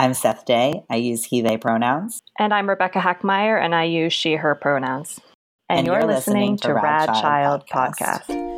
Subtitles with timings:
[0.00, 0.82] I'm Seth Day.
[0.88, 2.22] I use he, they pronouns.
[2.38, 5.20] And I'm Rebecca Hackmeyer, and I use she, her pronouns.
[5.68, 8.26] And, and you're, you're, listening, listening to, to Rad, Rad Child, Child Podcast.
[8.26, 8.50] Podcast.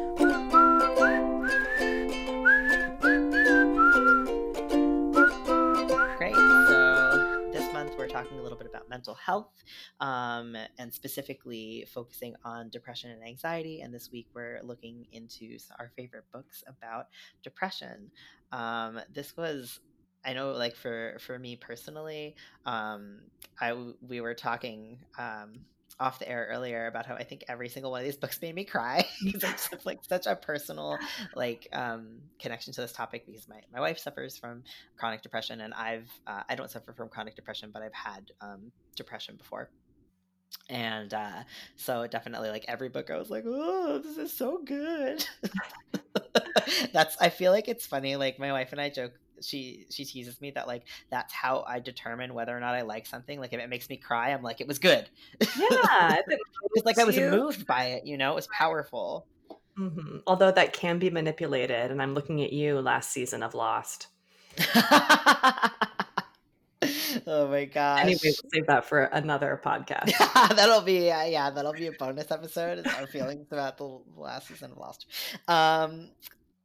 [8.93, 9.65] mental health
[10.01, 13.81] um, and specifically focusing on depression and anxiety.
[13.81, 17.07] And this week we're looking into our favorite books about
[17.43, 18.11] depression.
[18.53, 19.81] Um, this was
[20.25, 22.37] I know, like for for me personally,
[22.67, 23.21] um,
[23.61, 25.61] I we were talking um,
[25.99, 28.55] off the air earlier about how I think every single one of these books made
[28.55, 30.99] me cry because it's like such a personal
[31.35, 34.63] like um, connection to this topic because my, my wife suffers from
[34.97, 38.73] chronic depression and I've uh, I don't suffer from chronic depression but I've had um,
[38.97, 39.71] depression before.
[40.71, 41.43] And uh,
[41.77, 45.25] so definitely like every book i was like oh this is so good.
[46.93, 50.41] That's i feel like it's funny like my wife and i joke she she teases
[50.41, 53.39] me that like that's how I determine whether or not I like something.
[53.39, 55.09] Like if it makes me cry, I'm like it was good.
[55.41, 56.41] Yeah, it
[56.75, 57.31] was like I was you.
[57.31, 58.07] moved by it.
[58.07, 59.27] You know, it was powerful.
[59.79, 60.19] Mm-hmm.
[60.27, 64.09] Although that can be manipulated, and I'm looking at you last season of Lost.
[67.27, 68.01] oh my gosh.
[68.01, 70.17] Anyway, we'll save that for another podcast.
[70.57, 72.87] that'll be uh, yeah, that'll be a bonus episode.
[72.87, 75.07] Our feelings about the last season of Lost.
[75.49, 76.11] Um,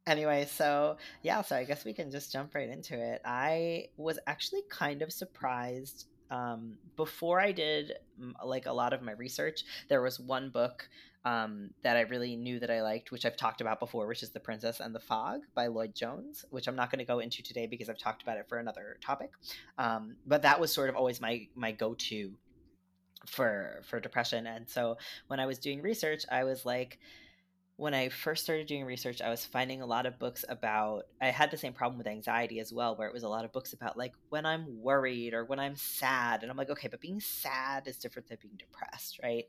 [0.08, 3.20] anyway, so yeah, so I guess we can just jump right into it.
[3.24, 7.92] I was actually kind of surprised um, before I did
[8.44, 9.64] like a lot of my research.
[9.88, 10.88] There was one book
[11.24, 14.30] um, that I really knew that I liked, which I've talked about before, which is
[14.30, 17.42] The Princess and the Fog by Lloyd Jones, which I'm not going to go into
[17.42, 19.30] today because I've talked about it for another topic.
[19.78, 22.32] Um, but that was sort of always my my go to
[23.26, 26.98] for for depression, and so when I was doing research, I was like
[27.78, 31.04] when I first started doing research, I was finding a lot of books about.
[31.22, 33.52] I had the same problem with anxiety as well, where it was a lot of
[33.52, 37.00] books about like when I'm worried or when I'm sad, and I'm like, okay, but
[37.00, 39.44] being sad is different than being depressed, right?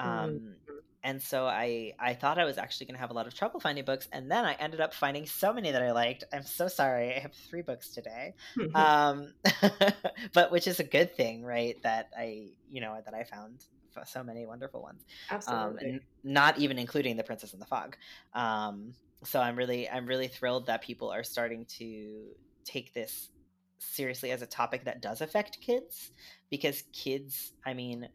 [0.00, 0.08] Mm-hmm.
[0.08, 0.54] Um,
[1.02, 3.58] and so I I thought I was actually going to have a lot of trouble
[3.58, 6.22] finding books, and then I ended up finding so many that I liked.
[6.32, 7.12] I'm so sorry.
[7.16, 8.34] I have three books today,
[8.76, 9.34] um,
[10.32, 11.74] but which is a good thing, right?
[11.82, 13.64] That I you know that I found
[14.04, 15.04] so many wonderful ones.
[15.30, 15.94] Absolutely.
[15.94, 17.96] Um, not even including the Princess and the Fog.
[18.32, 22.24] Um, so I'm really I'm really thrilled that people are starting to
[22.64, 23.30] take this
[23.78, 26.12] seriously as a topic that does affect kids
[26.50, 28.08] because kids, I mean,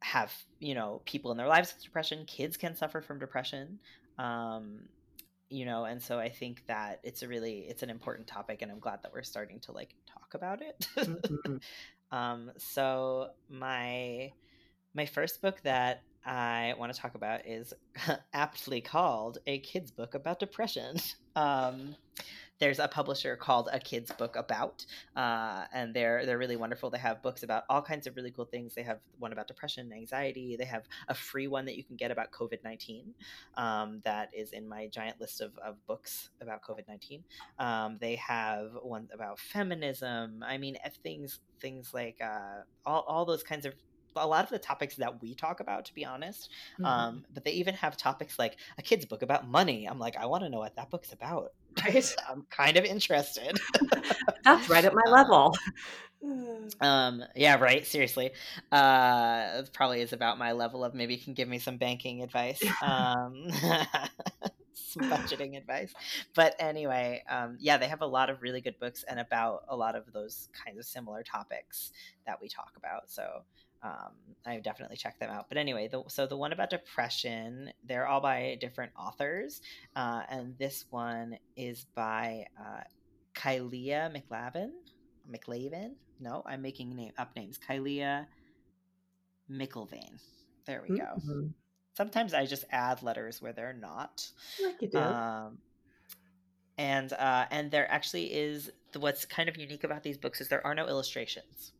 [0.00, 2.24] have you know people in their lives with depression.
[2.26, 3.78] Kids can suffer from depression.
[4.18, 4.80] Um,
[5.52, 8.72] you know and so i think that it's a really it's an important topic and
[8.72, 11.56] i'm glad that we're starting to like talk about it mm-hmm.
[12.16, 14.32] um so my
[14.94, 17.72] my first book that I want to talk about is
[18.32, 20.96] aptly called A Kid's Book About Depression.
[21.34, 21.96] Um,
[22.58, 24.84] there's a publisher called A Kid's Book About,
[25.16, 26.90] uh, and they're they're really wonderful.
[26.90, 28.74] They have books about all kinds of really cool things.
[28.74, 30.56] They have one about depression, anxiety.
[30.56, 33.14] They have a free one that you can get about COVID nineteen,
[33.56, 37.24] um, that is in my giant list of, of books about COVID nineteen.
[37.58, 40.44] Um, they have one about feminism.
[40.46, 43.72] I mean, things things like uh, all all those kinds of
[44.16, 46.84] a lot of the topics that we talk about to be honest mm-hmm.
[46.84, 49.86] um, but they even have topics like a kid's book about money.
[49.86, 51.52] I'm like i want to know what that book's about.
[51.84, 52.16] Right?
[52.28, 53.58] I'm kind of interested.
[54.44, 55.56] That's right at my um, level.
[56.80, 58.30] um yeah right seriously.
[58.70, 62.22] Uh it probably is about my level of maybe you can give me some banking
[62.22, 63.48] advice um
[64.74, 65.92] some budgeting advice.
[66.34, 69.76] But anyway um yeah they have a lot of really good books and about a
[69.76, 71.92] lot of those kinds of similar topics
[72.26, 73.42] that we talk about so
[73.82, 74.12] um,
[74.46, 75.46] I have definitely check them out.
[75.48, 79.60] But anyway, the, so the one about depression, they're all by different authors,
[79.96, 82.82] uh, and this one is by uh,
[83.34, 84.70] Kylia McLavin.
[85.30, 85.92] McLavin?
[86.20, 87.58] No, I'm making name, up names.
[87.58, 88.26] Kylia
[89.50, 90.20] McIlvaine.
[90.66, 91.04] There we go.
[91.04, 91.46] Mm-hmm.
[91.96, 94.26] Sometimes I just add letters where they're not.
[94.64, 94.98] Like you do.
[94.98, 95.58] Um,
[96.78, 100.66] and uh, and there actually is what's kind of unique about these books is there
[100.66, 101.72] are no illustrations.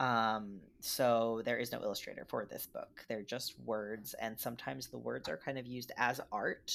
[0.00, 3.04] Um, so there is no illustrator for this book.
[3.08, 6.74] They're just words, and sometimes the words are kind of used as art.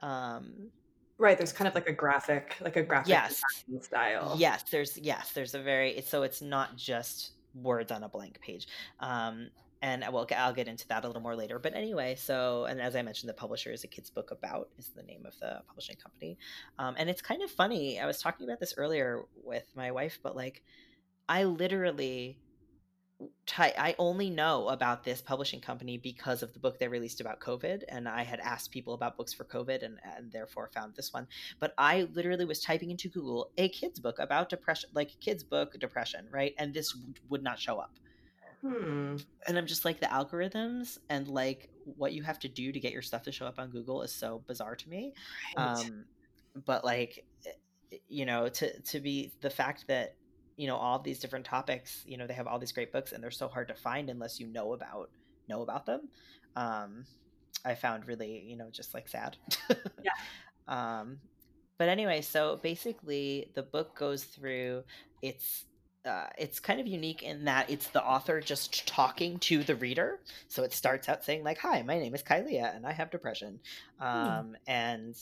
[0.00, 0.70] Um,
[1.18, 1.36] right.
[1.36, 3.42] There's kind of like a graphic, like a graphic yes.
[3.82, 4.34] style.
[4.38, 4.64] Yes.
[4.70, 5.32] There's yes.
[5.32, 8.66] There's a very so it's not just words on a blank page.
[8.98, 9.50] Um,
[9.82, 11.58] and I will I'll get into that a little more later.
[11.58, 14.88] But anyway, so and as I mentioned, the publisher is a kid's book about is
[14.96, 16.38] the name of the publishing company,
[16.78, 18.00] um, and it's kind of funny.
[18.00, 20.62] I was talking about this earlier with my wife, but like
[21.32, 22.36] I literally
[23.56, 27.84] I only know about this publishing company because of the book they released about COVID.
[27.88, 31.26] And I had asked people about books for COVID and, and therefore found this one.
[31.58, 35.78] But I literally was typing into Google a kid's book about depression, like kids' book,
[35.78, 36.52] depression, right?
[36.58, 36.94] And this
[37.30, 37.94] would not show up.
[38.60, 39.16] Hmm.
[39.46, 42.92] And I'm just like, the algorithms and like what you have to do to get
[42.92, 45.14] your stuff to show up on Google is so bizarre to me.
[45.56, 45.78] Right.
[45.78, 46.04] Um,
[46.66, 50.16] but like, eh, you know, to, to be the fact that
[50.56, 53.22] you know all these different topics you know they have all these great books and
[53.22, 55.10] they're so hard to find unless you know about
[55.48, 56.08] know about them
[56.56, 57.04] um
[57.64, 59.36] i found really you know just like sad
[60.02, 60.12] yeah
[61.00, 61.18] um
[61.78, 64.82] but anyway so basically the book goes through
[65.22, 65.64] it's
[66.04, 70.18] uh, it's kind of unique in that it's the author just talking to the reader.
[70.48, 73.60] So it starts out saying like, "Hi, my name is Kylia, and I have depression,"
[74.00, 74.04] hmm.
[74.04, 75.14] um, and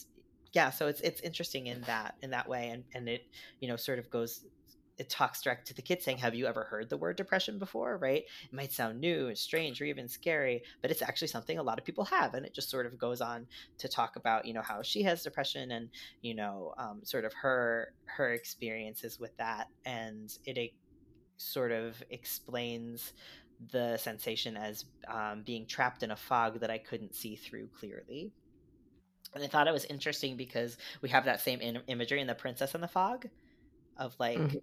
[0.53, 3.25] yeah, so it's it's interesting in that in that way, and and it
[3.59, 4.43] you know sort of goes
[4.97, 7.97] it talks direct to the kid saying, Have you ever heard the word depression before?
[7.97, 8.23] Right?
[8.43, 11.79] It might sound new and strange or even scary, but it's actually something a lot
[11.79, 12.33] of people have.
[12.33, 13.47] And it just sort of goes on
[13.79, 15.89] to talk about, you know, how she has depression and,
[16.21, 19.67] you know, um, sort of her her experiences with that.
[19.85, 20.71] And it, it
[21.37, 23.13] sort of explains
[23.71, 28.31] the sensation as um, being trapped in a fog that I couldn't see through clearly.
[29.33, 32.35] And I thought it was interesting because we have that same in- imagery in The
[32.35, 33.27] Princess and the Fog
[33.97, 34.57] of like mm-hmm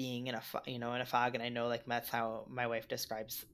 [0.00, 2.66] being in a you know in a fog and i know like that's how my
[2.66, 3.44] wife describes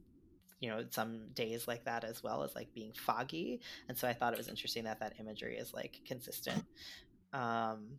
[0.60, 4.12] you know some days like that as well as like being foggy and so i
[4.12, 6.62] thought it was interesting that that imagery is like consistent.
[7.32, 7.98] Um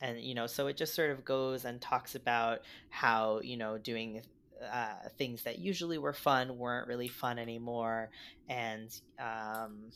[0.00, 3.78] and you know so it just sort of goes and talks about how you know
[3.78, 4.20] doing
[4.60, 8.10] uh, things that usually were fun weren't really fun anymore
[8.48, 9.92] and um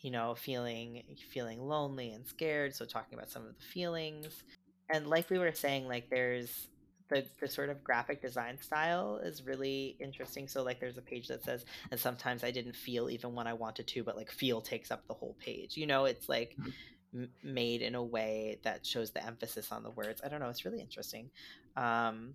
[0.00, 4.44] you know feeling feeling lonely and scared so talking about some of the feelings
[4.92, 6.68] and like we were saying like there's
[7.12, 10.48] the, the sort of graphic design style is really interesting.
[10.48, 13.52] So like there's a page that says and sometimes i didn't feel even when i
[13.52, 15.76] wanted to but like feel takes up the whole page.
[15.76, 17.22] You know it's like mm-hmm.
[17.22, 20.20] m- made in a way that shows the emphasis on the words.
[20.24, 21.30] I don't know it's really interesting.
[21.76, 22.34] Um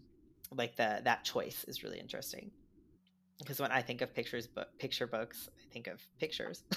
[0.56, 2.52] like the that choice is really interesting.
[3.40, 6.64] Because when i think of pictures but picture books i think of pictures.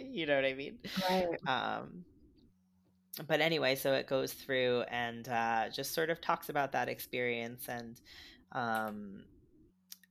[0.00, 0.78] You know what i mean?
[1.08, 1.26] Right.
[1.46, 2.04] Um
[3.26, 7.68] but anyway, so it goes through and uh, just sort of talks about that experience,
[7.68, 8.00] and
[8.52, 9.24] um,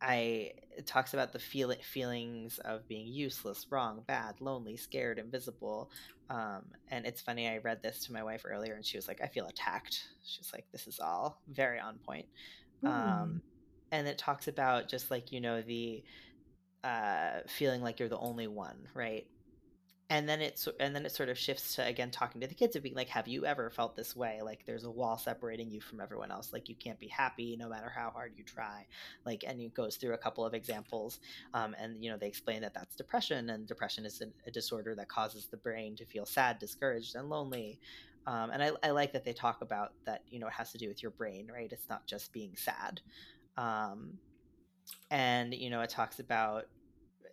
[0.01, 5.91] I it talks about the feel feelings of being useless, wrong, bad, lonely, scared, invisible.
[6.29, 9.21] Um, and it's funny, I read this to my wife earlier, and she was like,
[9.21, 12.25] "I feel attacked." She's like, "This is all very on point."
[12.83, 12.89] Mm.
[12.89, 13.41] Um,
[13.91, 16.03] and it talks about just like you know the
[16.83, 19.25] uh, feeling like you're the only one, right?
[20.13, 22.75] And then it's and then it sort of shifts to again talking to the kids
[22.75, 24.41] of being like have you ever felt this way?
[24.43, 26.53] Like there's a wall separating you from everyone else.
[26.53, 28.85] Like you can't be happy no matter how hard you try.
[29.25, 31.19] Like and it goes through a couple of examples
[31.55, 35.09] um, and you know they explain that that's depression and depression is a disorder that
[35.09, 37.79] causes the brain to feel sad discouraged and lonely
[38.27, 40.77] um, and I, I like that they talk about that you know it has to
[40.77, 41.71] do with your brain right?
[41.71, 43.01] It's not just being sad
[43.57, 44.19] um,
[45.09, 46.65] and you know it talks about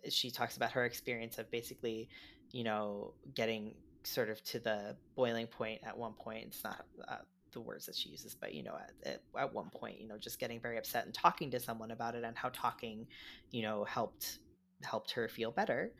[0.09, 2.09] she talks about her experience of basically
[2.51, 6.45] you know, getting sort of to the boiling point at one point.
[6.47, 7.17] It's not uh,
[7.51, 8.75] the words that she uses, but you know,
[9.05, 12.15] at, at, one point, you know, just getting very upset and talking to someone about
[12.15, 13.07] it and how talking,
[13.51, 14.39] you know, helped
[14.83, 15.91] helped her feel better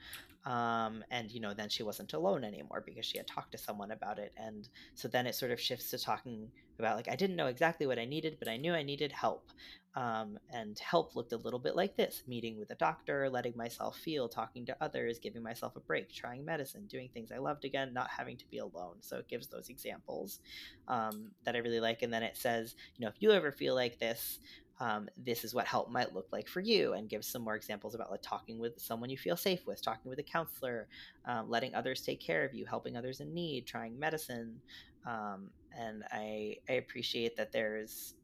[0.45, 3.91] um, and you know then she wasn't alone anymore because she had talked to someone
[3.91, 6.49] about it and so then it sort of shifts to talking
[6.79, 9.51] about like i didn't know exactly what i needed but i knew i needed help
[9.95, 13.97] um, and help looked a little bit like this meeting with a doctor letting myself
[13.97, 17.93] feel talking to others giving myself a break trying medicine doing things i loved again
[17.93, 18.95] not having to be alone.
[19.01, 20.39] So it gives those examples
[20.87, 22.01] um, that i really like.
[22.01, 24.39] And then it says you know if you ever feel like this
[24.79, 27.93] um, this is what help might look like for you and give some more examples
[27.93, 30.87] about like talking with someone you feel safe with talking with a counselor
[31.25, 34.59] um, letting others take care of you helping others in need trying medicine.
[35.05, 38.15] Um, and I, I appreciate that there's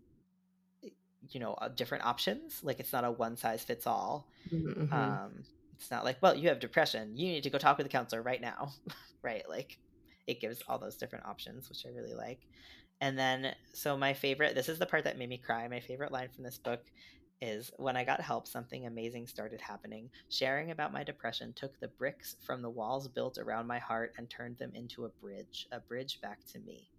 [1.32, 4.94] you know uh, different options like it's not a one size fits all mm-hmm.
[4.94, 5.32] um,
[5.76, 8.22] it's not like well you have depression you need to go talk with a counselor
[8.22, 8.70] right now
[9.22, 9.78] right like
[10.28, 12.40] it gives all those different options which i really like
[13.02, 15.68] and then, so my favorite, this is the part that made me cry.
[15.68, 16.82] My favorite line from this book
[17.42, 20.10] is when I got help, something amazing started happening.
[20.30, 24.28] Sharing about my depression took the bricks from the walls built around my heart and
[24.30, 26.90] turned them into a bridge, a bridge back to me.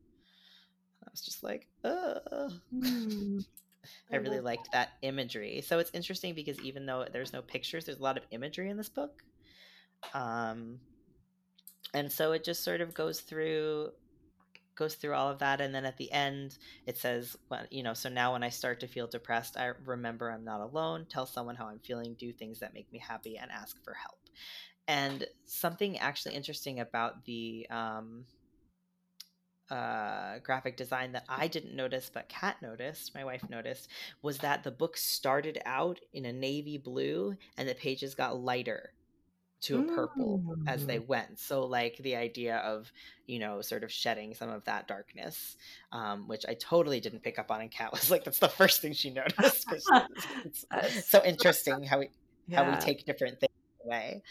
[1.03, 2.53] I was just like, ugh.
[4.11, 5.63] I, I really liked that imagery.
[5.67, 8.77] So it's interesting because even though there's no pictures, there's a lot of imagery in
[8.77, 9.23] this book.
[10.15, 10.79] Um,
[11.95, 13.91] and so it just sort of goes through
[14.77, 17.95] goes through all of that and then at the end it says well, you know
[17.95, 21.57] so now when i start to feel depressed i remember i'm not alone tell someone
[21.57, 24.21] how i'm feeling do things that make me happy and ask for help
[24.87, 28.25] and something actually interesting about the um,
[29.71, 33.89] uh, graphic design that I didn't notice, but Kat noticed, my wife noticed,
[34.23, 38.93] was that the book started out in a navy blue and the pages got lighter
[39.61, 41.07] to a purple as they mm.
[41.07, 41.39] went.
[41.39, 42.91] So, like the idea of,
[43.27, 45.57] you know, sort of shedding some of that darkness,
[45.93, 47.61] um, which I totally didn't pick up on.
[47.61, 49.69] And Kat was like, that's the first thing she noticed.
[51.05, 52.11] so interesting how we
[52.47, 52.65] yeah.
[52.65, 53.53] how we take different things
[53.85, 54.23] away.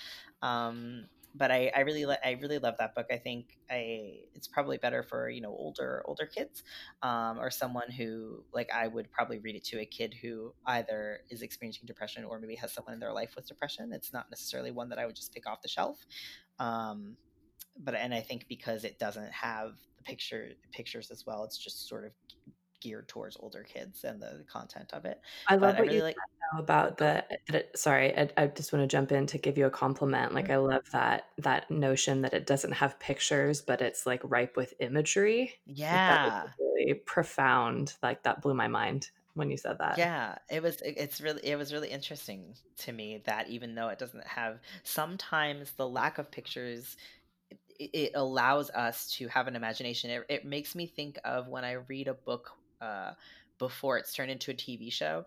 [0.42, 1.06] Um,
[1.38, 3.08] but I, I really I really love that book.
[3.12, 6.64] I think I it's probably better for you know older older kids,
[7.04, 11.20] um, or someone who like I would probably read it to a kid who either
[11.30, 13.92] is experiencing depression or maybe has someone in their life with depression.
[13.94, 16.06] It's not necessarily one that I would just pick off the shelf.
[16.60, 17.16] Um,
[17.80, 21.88] but and I think because it doesn't have the picture pictures as well, it's just
[21.88, 22.12] sort of
[22.80, 25.20] geared towards older kids and the content of it.
[25.48, 27.24] I love but what I really you like said about the.
[27.76, 30.34] Sorry, I, I, just want to jump in to give you a compliment.
[30.34, 30.54] Like mm-hmm.
[30.54, 34.74] I love that that notion that it doesn't have pictures, but it's like ripe with
[34.80, 35.54] imagery.
[35.66, 37.94] Yeah, like really profound.
[38.02, 39.98] Like that blew my mind when you said that.
[39.98, 40.82] Yeah, it was.
[40.84, 41.46] It's really.
[41.46, 46.18] It was really interesting to me that even though it doesn't have, sometimes the lack
[46.18, 46.98] of pictures
[47.80, 50.10] it allows us to have an imagination.
[50.10, 53.12] It, it, makes me think of when I read a book uh,
[53.58, 55.26] before it's turned into a TV show.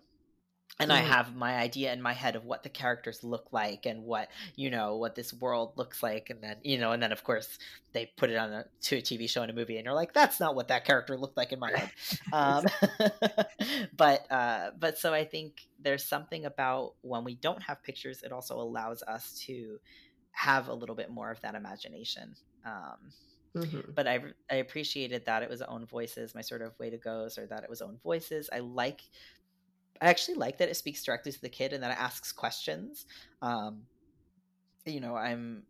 [0.79, 0.95] And mm.
[0.95, 4.29] I have my idea in my head of what the characters look like and what
[4.55, 7.59] you know what this world looks like, and then you know, and then of course
[7.93, 10.15] they put it on a, to a TV show and a movie, and you're like,
[10.15, 11.91] that's not what that character looked like in my head.
[12.33, 12.65] Um,
[13.97, 18.31] but uh, but so I think there's something about when we don't have pictures, it
[18.31, 19.79] also allows us to
[20.31, 22.35] have a little bit more of that imagination.
[22.65, 23.13] Um,
[23.57, 23.93] Mm-hmm.
[23.95, 26.35] But I I appreciated that it was own voices.
[26.35, 28.49] My sort of way to goes, or that it was own voices.
[28.53, 29.03] I like.
[30.01, 33.07] I actually like that it speaks directly to the kid and that it asks questions.
[33.43, 33.83] Um,
[34.87, 35.65] you know, I'm.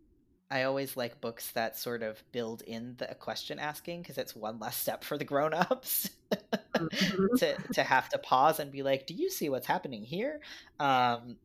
[0.50, 4.58] I always like books that sort of build in the question asking because it's one
[4.58, 6.10] less step for the grown ups.
[7.38, 10.40] to to have to pause and be like, "Do you see what's happening here?"
[10.78, 11.36] Um,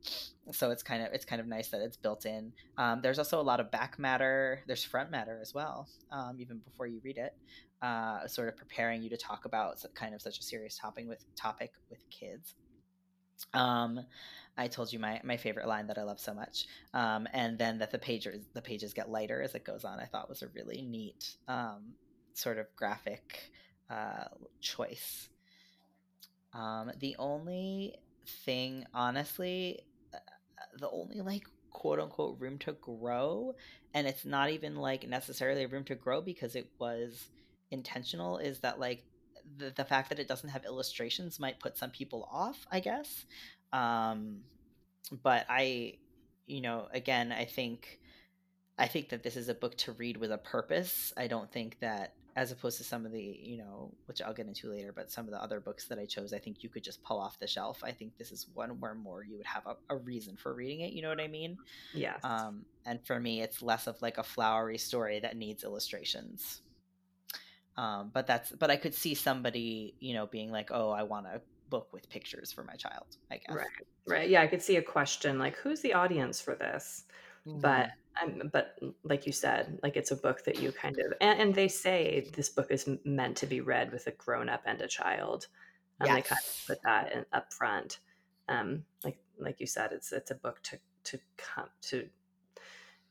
[0.51, 2.53] so it's kind of it's kind of nice that it's built in.
[2.77, 4.61] Um, there's also a lot of back matter.
[4.67, 7.35] There's front matter as well, um, even before you read it,
[7.81, 11.23] uh, sort of preparing you to talk about kind of such a serious topic with
[11.35, 12.55] topic with kids.
[13.53, 13.99] Um,
[14.57, 17.79] I told you my, my favorite line that I love so much, um, and then
[17.79, 19.99] that the pages the pages get lighter as it goes on.
[19.99, 21.93] I thought was a really neat um,
[22.33, 23.51] sort of graphic
[23.89, 24.25] uh,
[24.61, 25.29] choice.
[26.53, 27.95] Um, the only
[28.45, 29.81] thing, honestly,
[30.79, 33.53] the only like quote unquote room to grow
[33.93, 37.27] and it's not even like necessarily a room to grow because it was
[37.71, 39.03] intentional is that like
[39.57, 43.25] the, the fact that it doesn't have illustrations might put some people off i guess
[43.73, 44.37] um
[45.21, 45.93] but i
[46.47, 47.99] you know again i think
[48.79, 51.77] i think that this is a book to read with a purpose i don't think
[51.81, 55.09] that as opposed to some of the you know which i'll get into later but
[55.09, 57.39] some of the other books that i chose i think you could just pull off
[57.39, 57.81] the shelf.
[57.83, 60.81] I think this is one where more you would have a, a reason for reading
[60.81, 61.57] it you know what i mean?
[61.93, 66.61] Yeah um, and for me it's less of like a flowery story that needs illustrations.
[67.77, 71.27] Um, but that's but i could see somebody you know being like oh i want
[71.27, 73.55] a book with pictures for my child i guess.
[73.55, 73.67] Right
[74.07, 74.29] right.
[74.29, 77.03] Yeah i could see a question like who's the audience for this?
[77.47, 77.59] Mm-hmm.
[77.59, 77.89] but
[78.21, 81.55] um, but like you said, like it's a book that you kind of and, and,
[81.55, 84.87] they say this book is meant to be read with a grown up and a
[84.87, 85.47] child.
[85.99, 86.15] And yes.
[86.15, 87.99] they kind of put that in, up front.
[88.47, 92.07] Um, like like you said, it's it's a book to to come to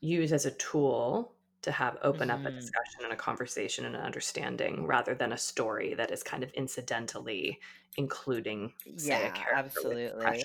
[0.00, 1.32] use as a tool
[1.62, 2.40] to have open mm-hmm.
[2.40, 2.56] up a mm-hmm.
[2.56, 6.50] discussion and a conversation and an understanding rather than a story that is kind of
[6.52, 7.58] incidentally
[7.96, 10.42] including say, yeah, absolutely.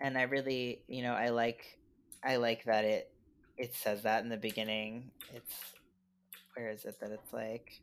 [0.00, 1.78] And I really, you know, I like
[2.24, 3.10] I like that it
[3.56, 5.10] it says that in the beginning.
[5.34, 5.54] It's
[6.54, 7.80] where is it that it's like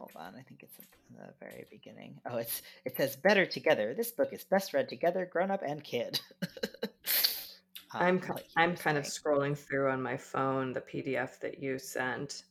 [0.00, 2.18] hold on, I think it's in the very beginning.
[2.24, 3.94] Oh, it's it says better together.
[3.94, 6.20] This book is best read together, grown up and kid.
[6.82, 6.90] um,
[7.92, 8.22] I'm
[8.56, 12.44] I'm kind of scrolling through on my phone the PDF that you sent,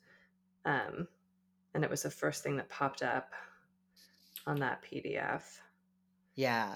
[0.65, 1.07] um,
[1.73, 3.31] and it was the first thing that popped up
[4.45, 5.41] on that PDF.
[6.35, 6.75] Yeah,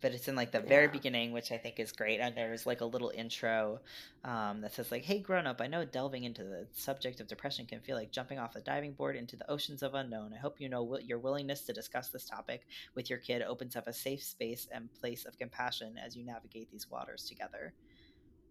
[0.00, 0.88] but it's in like the very yeah.
[0.88, 2.20] beginning, which I think is great.
[2.20, 3.80] And there's like a little intro
[4.24, 7.66] um, that says like, "Hey, grown up, I know delving into the subject of depression
[7.66, 10.32] can feel like jumping off the diving board into the oceans of unknown.
[10.34, 13.86] I hope you know your willingness to discuss this topic with your kid opens up
[13.86, 17.74] a safe space and place of compassion as you navigate these waters together."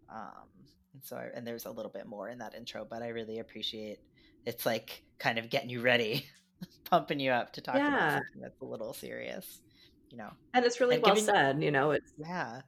[0.09, 0.49] Um,
[0.93, 3.39] and so, I, and there's a little bit more in that intro, but I really
[3.39, 3.99] appreciate
[4.45, 6.27] it's like kind of getting you ready,
[6.85, 7.87] pumping you up to talk Yeah.
[7.87, 9.61] about something that's a little serious,
[10.09, 10.29] you know.
[10.53, 12.61] And it's really And well said, you know, it's Yeah.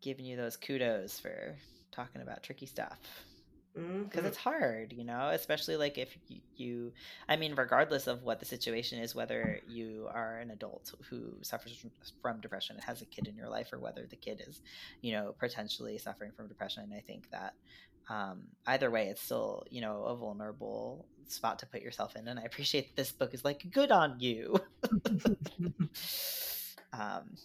[0.00, 1.56] Giving you those kudos for
[1.92, 2.98] talking about tricky stuff
[3.74, 4.26] because mhm.
[4.26, 6.92] it's hard, you know, especially like if you, you,
[7.26, 11.76] I mean, regardless of what the situation is, whether you are an adult who suffers
[11.76, 14.60] from, from depression and has a kid in your life, or whether the kid is,
[15.00, 17.54] you know, potentially suffering from depression, I think that
[18.08, 22.28] um, either way, it's still, you know, a vulnerable spot to put yourself in.
[22.28, 24.56] And I appreciate that this book is like, good on you.
[26.92, 27.36] um,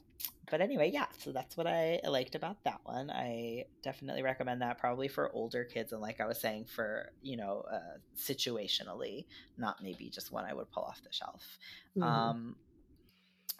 [0.50, 3.10] but anyway, yeah, so that's what I liked about that one.
[3.12, 5.92] I definitely recommend that probably for older kids.
[5.92, 9.26] And like I was saying, for, you know, uh, situationally,
[9.58, 11.58] not maybe just one I would pull off the shelf.
[11.98, 12.04] Mhm.
[12.04, 12.56] Um,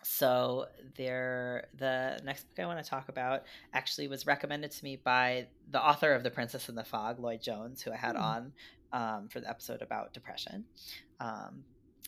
[0.04, 4.96] so there, the next book I want to talk about actually was recommended to me
[4.96, 8.22] by the author of The Princess and the Fog, Lloyd Jones, who I had Hmm.
[8.22, 8.54] on
[8.94, 10.66] um, for the episode about depression.
[11.20, 11.64] Um,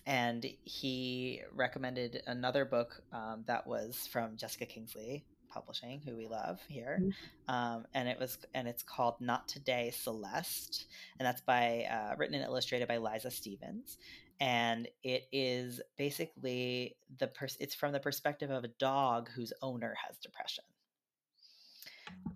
[0.05, 6.59] and he recommended another book um, that was from Jessica Kingsley Publishing, who we love
[6.67, 7.01] here,
[7.47, 10.85] um, and it was and it's called Not Today, Celeste,
[11.19, 13.97] and that's by uh, written and illustrated by Liza Stevens,
[14.39, 19.95] and it is basically the pers- it's from the perspective of a dog whose owner
[20.07, 20.63] has depression.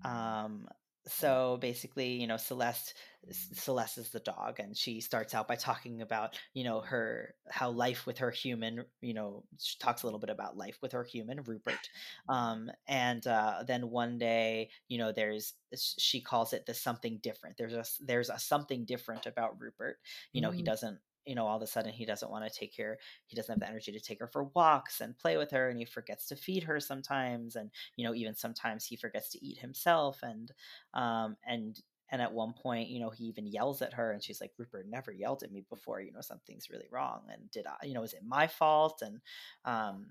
[0.04, 0.68] Um,
[1.06, 2.94] so basically, you know, Celeste
[3.32, 7.70] Celeste is the dog, and she starts out by talking about, you know, her how
[7.72, 11.04] life with her human, you know, she talks a little bit about life with her
[11.04, 11.90] human Rupert,
[12.30, 17.58] um, and uh, then one day, you know, there's she calls it the something different.
[17.58, 20.00] There's a there's a something different about Rupert.
[20.32, 20.66] You know, he Mm.
[20.66, 23.54] doesn't you know all of a sudden he doesn't want to take her he doesn't
[23.54, 26.28] have the energy to take her for walks and play with her and he forgets
[26.28, 30.52] to feed her sometimes and you know even sometimes he forgets to eat himself and
[30.94, 34.42] um and and at one point you know he even yells at her and she's
[34.42, 37.86] like rupert never yelled at me before you know something's really wrong and did i
[37.86, 39.02] you know is it my fault?
[39.02, 39.20] and
[39.66, 40.06] um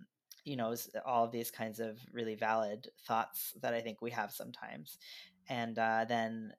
[0.45, 4.33] you know all of these kinds of really valid thoughts that i think we have
[4.33, 4.99] sometimes.
[5.49, 6.52] And uh, then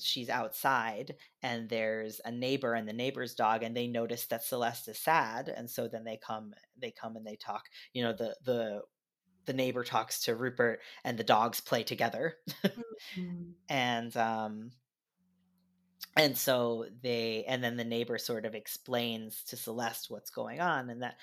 [0.00, 4.88] she's outside and there's a neighbor and the neighbor's dog and they notice that celeste
[4.88, 8.36] is sad and so then they come they come and they talk you know the
[8.44, 8.82] the
[9.46, 12.38] the neighbor talks to rupert and the dogs play together
[13.16, 13.54] Mhm.
[13.68, 14.70] and um
[16.16, 20.90] and so they and then the neighbor sort of explains to celeste what's going on
[20.90, 21.18] and that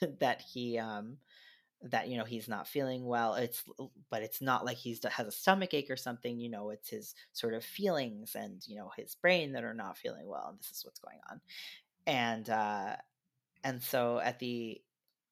[0.20, 1.18] that he um
[1.82, 3.62] that you know he's not feeling well it's
[4.10, 7.14] but it's not like he's has a stomach ache or something you know it's his
[7.32, 10.70] sort of feelings and you know his brain that are not feeling well and this
[10.70, 11.40] is what's going on.
[12.06, 12.96] And uh
[13.64, 14.80] and so at the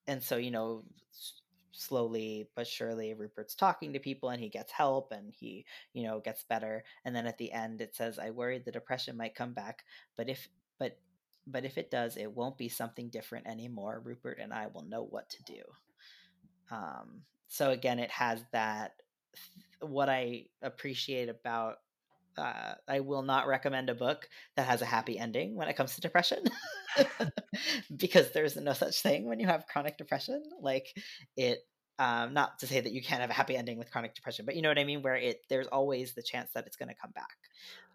[0.07, 0.83] and so you know
[1.73, 6.21] slowly but surely rupert's talking to people and he gets help and he you know
[6.21, 9.53] gets better and then at the end it says i worry the depression might come
[9.53, 9.85] back
[10.17, 10.99] but if but
[11.47, 14.01] but if it does it won't be something different anymore.
[14.05, 15.63] Rupert and i will know what to do
[16.71, 18.93] um so again it has that
[19.81, 21.79] what i appreciate about
[22.37, 25.95] uh, I will not recommend a book that has a happy ending when it comes
[25.95, 26.43] to depression
[27.97, 30.43] because there's no such thing when you have chronic depression.
[30.61, 30.95] Like
[31.37, 31.61] it,
[31.99, 34.57] um, not to say that you can't have a happy ending with chronic depression, but
[34.57, 35.03] you know what I mean.
[35.03, 37.37] Where it there's always the chance that it's going to come back,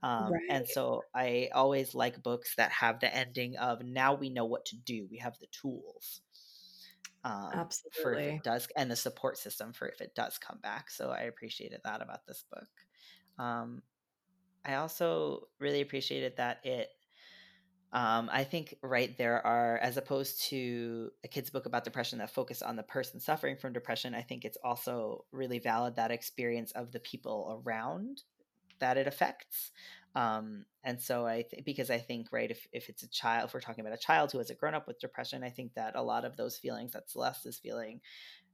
[0.03, 4.45] um, and so I always like books that have the ending of now we know
[4.45, 5.07] what to do.
[5.11, 6.21] We have the tools.
[7.23, 8.35] Um, for if Absolutely.
[8.35, 10.89] it does, and the support system for if it does come back.
[10.89, 12.69] So I appreciated that about this book.
[13.37, 13.81] Um,
[14.63, 16.89] I also really appreciated that it.
[17.91, 22.29] Um, I think right there are, as opposed to a kid's book about depression that
[22.29, 26.71] focused on the person suffering from depression, I think it's also really valid that experience
[26.73, 28.21] of the people around
[28.77, 29.71] that it affects.
[30.15, 33.53] Um, and so I think because I think right if if it's a child, if
[33.53, 35.95] we're talking about a child who has a grown up with depression, I think that
[35.95, 38.01] a lot of those feelings that Celeste is feeling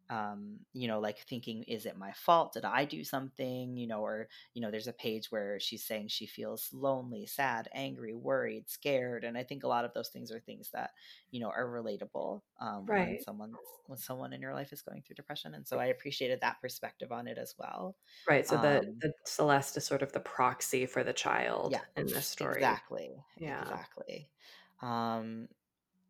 [0.10, 4.02] um you know like thinking is it my fault did i do something you know
[4.02, 8.70] or you know there's a page where she's saying she feels lonely sad angry worried
[8.70, 10.92] scared and i think a lot of those things are things that
[11.32, 13.18] you know are relatable um when Right.
[13.18, 16.62] someone when someone in your life is going through depression and so i appreciated that
[16.62, 17.96] perspective on it as well
[18.28, 18.48] Right.
[18.48, 22.10] So the, um the Celeste is sort of the proxy for the child yeah in
[22.12, 22.84] this story.
[22.86, 23.80] exactly Yeah.
[23.86, 24.30] exactly
[24.82, 25.48] um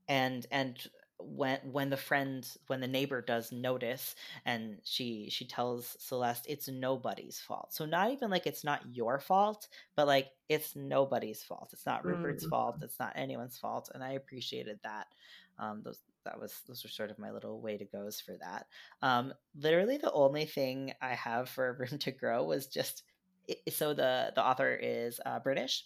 [0.08, 0.88] and and
[1.20, 6.68] when when the friend when the neighbor does notice and she she tells celeste it's
[6.68, 7.74] nobody's fault.
[7.74, 11.70] So not even like it's not your fault but like it's nobody's fault.
[11.74, 12.50] It's not rupert's Mm.
[12.50, 12.78] fault.
[12.82, 15.08] It's not anyone's fault and i appreciated that.
[15.58, 18.68] Um those that was those were sort of my little way to goes for that.
[19.02, 23.04] Um literally the only thing i have for room to grow was just
[23.70, 25.84] so the the author is uh, british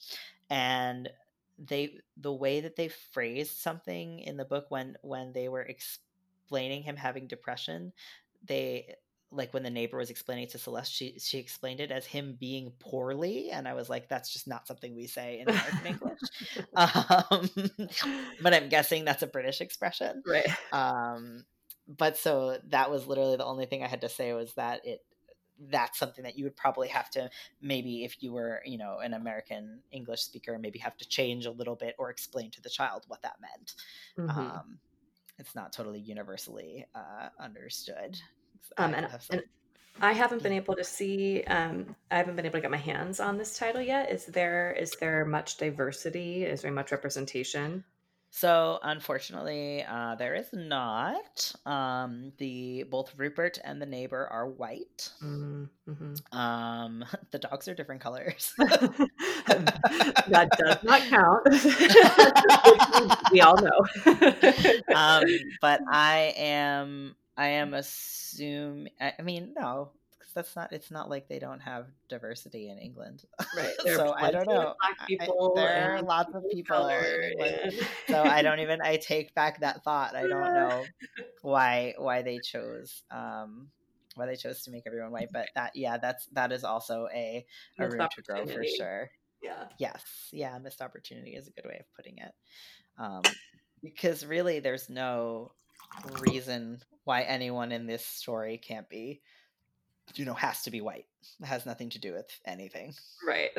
[0.49, 1.09] and
[1.59, 6.83] they the way that they phrased something in the book when when they were explaining
[6.83, 7.91] him having depression
[8.45, 8.95] they
[9.31, 12.35] like when the neighbor was explaining it to Celeste, she she explained it as him
[12.39, 16.19] being poorly, and I was like, that's just not something we say in American English.
[16.75, 17.49] Um,
[18.41, 20.47] but I'm guessing that's a British expression, right?
[20.71, 21.45] Um,
[21.87, 25.01] but so that was literally the only thing I had to say was that it
[25.69, 27.29] that's something that you would probably have to
[27.61, 31.51] maybe if you were you know an American English speaker maybe have to change a
[31.51, 33.73] little bit or explain to the child what that meant.
[34.17, 34.39] Mm-hmm.
[34.39, 34.79] Um,
[35.37, 38.17] it's not totally universally uh, understood
[38.77, 39.43] um, and, and
[40.01, 41.43] I haven't been able to see.
[41.43, 44.11] Um, I haven't been able to get my hands on this title yet.
[44.11, 46.45] Is there is there much diversity?
[46.45, 47.83] Is there much representation?
[48.31, 51.51] So unfortunately, uh, there is not.
[51.65, 55.09] Um, the both Rupert and the neighbor are white.
[55.23, 56.37] Mm-hmm.
[56.37, 58.53] Um, the dogs are different colors.
[58.57, 61.47] that does not count.
[63.31, 63.79] we all know.
[64.95, 65.25] um,
[65.59, 68.87] but I am I am assume.
[69.01, 69.91] I mean, no,
[70.29, 70.73] because that's not.
[70.73, 73.23] It's not like they don't have diversity in England.
[73.55, 73.73] Right.
[73.85, 74.75] so I don't know.
[75.07, 76.89] people I, there are lots of people
[78.07, 78.81] so I don't even.
[78.81, 80.15] I take back that thought.
[80.15, 80.85] I don't know
[81.41, 83.69] why why they chose um
[84.15, 85.29] why they chose to make everyone white.
[85.31, 87.45] But that yeah, that's that is also a
[87.79, 89.09] a room to grow for sure.
[89.41, 89.65] Yeah.
[89.77, 90.03] Yes.
[90.31, 90.57] Yeah.
[90.59, 92.31] Missed opportunity is a good way of putting it.
[92.97, 93.23] Um,
[93.81, 95.53] because really, there's no
[96.19, 99.21] reason why anyone in this story can't be
[100.15, 101.05] you know has to be white.
[101.41, 102.93] It has nothing to do with anything.
[103.25, 103.51] Right.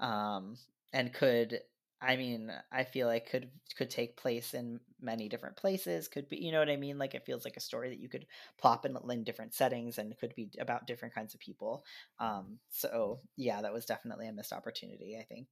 [0.00, 0.56] Um
[0.92, 1.60] and could
[2.04, 6.36] i mean i feel like could could take place in many different places could be
[6.36, 6.98] you know what i mean?
[6.98, 8.26] Like it feels like a story that you could
[8.58, 11.84] plop in, in different settings and could be about different kinds of people.
[12.18, 15.48] Um so yeah that was definitely a missed opportunity i think.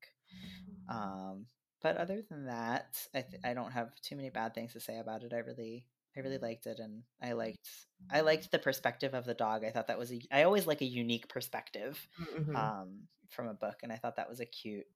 [0.88, 1.46] Um
[1.82, 4.98] but other than that, I th- I don't have too many bad things to say
[4.98, 5.32] about it.
[5.32, 7.68] I really I really liked it, and I liked
[8.10, 9.64] I liked the perspective of the dog.
[9.64, 12.56] I thought that was a I always like a unique perspective mm-hmm.
[12.56, 14.86] um, from a book, and I thought that was a cute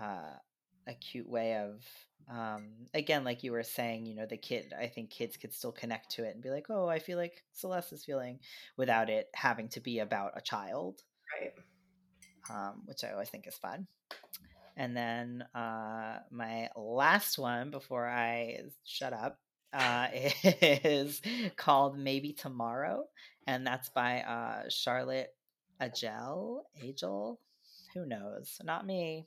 [0.00, 0.34] uh,
[0.86, 1.84] a cute way of
[2.30, 5.72] um, again like you were saying you know the kid i think kids could still
[5.72, 8.38] connect to it and be like oh i feel like celeste is feeling
[8.76, 11.02] without it having to be about a child
[11.40, 11.52] right
[12.50, 13.86] um, which i always think is fun
[14.80, 19.38] and then uh, my last one before I shut up
[19.72, 21.20] uh, is
[21.56, 23.04] called Maybe Tomorrow.
[23.46, 25.34] And that's by uh, Charlotte
[25.80, 26.62] Agell.
[26.84, 27.38] Agell?
[27.94, 28.60] Who knows?
[28.62, 29.26] Not me.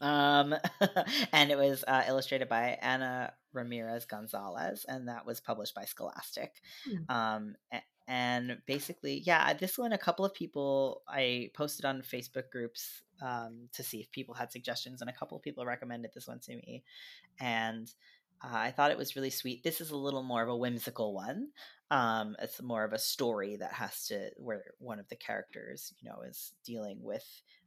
[0.00, 0.54] Um,
[1.32, 6.52] and it was uh, illustrated by Anna Ramirez Gonzalez, and that was published by Scholastic.
[6.88, 7.10] Mm.
[7.10, 7.56] Um,
[8.06, 13.68] and basically, yeah, this one, a couple of people I posted on Facebook groups um,
[13.72, 16.54] to see if people had suggestions, and a couple of people recommended this one to
[16.54, 16.84] me,
[17.40, 17.90] and
[18.42, 19.62] uh, I thought it was really sweet.
[19.62, 21.48] This is a little more of a whimsical one.
[21.90, 26.08] Um, it's more of a story that has to where one of the characters, you
[26.08, 27.24] know, is dealing with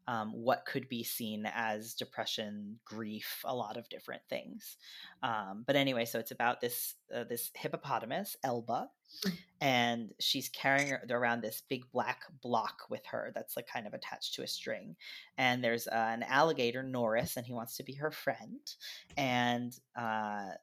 [0.10, 4.76] um, what could be seen as depression, grief, a lot of different things.
[5.22, 8.90] Um, but anyway, so it's about this uh, this hippopotamus, Elba,
[9.24, 9.32] mm.
[9.62, 14.34] and she's carrying around this big black block with her that's like kind of attached
[14.34, 14.96] to a string.
[15.38, 18.62] And there's uh, an alligator, Norris, and he wants to be her friend.
[19.16, 20.54] And uh,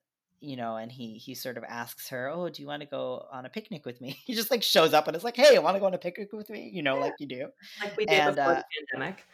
[0.40, 3.27] you know, and he he sort of asks her, "Oh, do you want to go
[3.33, 5.61] on a picnic with me?" He just like shows up and is like, "Hey, I
[5.61, 7.01] want to go on a picnic with me?" You know, yeah.
[7.03, 7.49] like you do,
[7.83, 9.25] like we did and, before uh, the pandemic.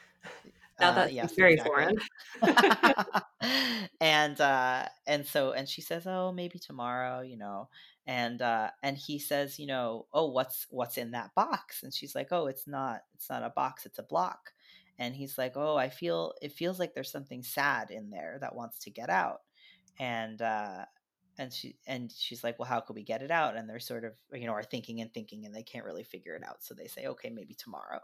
[0.81, 1.99] Now uh, that's yes, very exactly.
[2.41, 3.23] foreign.
[4.01, 7.69] and uh, and so and she says, "Oh, maybe tomorrow," you know,
[8.07, 12.15] and uh, and he says, you know, "Oh, what's what's in that box?" And she's
[12.15, 14.53] like, "Oh, it's not it's not a box, it's a block."
[14.99, 18.55] And he's like, "Oh, I feel it feels like there's something sad in there that
[18.55, 19.43] wants to get out."
[19.99, 20.85] And uh
[21.39, 23.57] and she and she's like well how could we get it out?
[23.57, 26.35] And they're sort of you know are thinking and thinking and they can't really figure
[26.35, 28.01] it out so they say okay maybe tomorrow.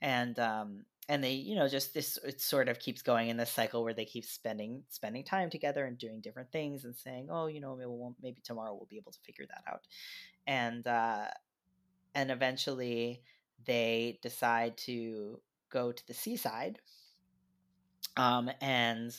[0.00, 3.50] And um and they you know just this it sort of keeps going in this
[3.50, 7.46] cycle where they keep spending spending time together and doing different things and saying oh
[7.46, 9.86] you know maybe, we'll, maybe tomorrow we'll be able to figure that out.
[10.46, 11.26] And uh
[12.14, 13.22] and eventually
[13.64, 16.78] they decide to go to the seaside
[18.16, 19.14] um and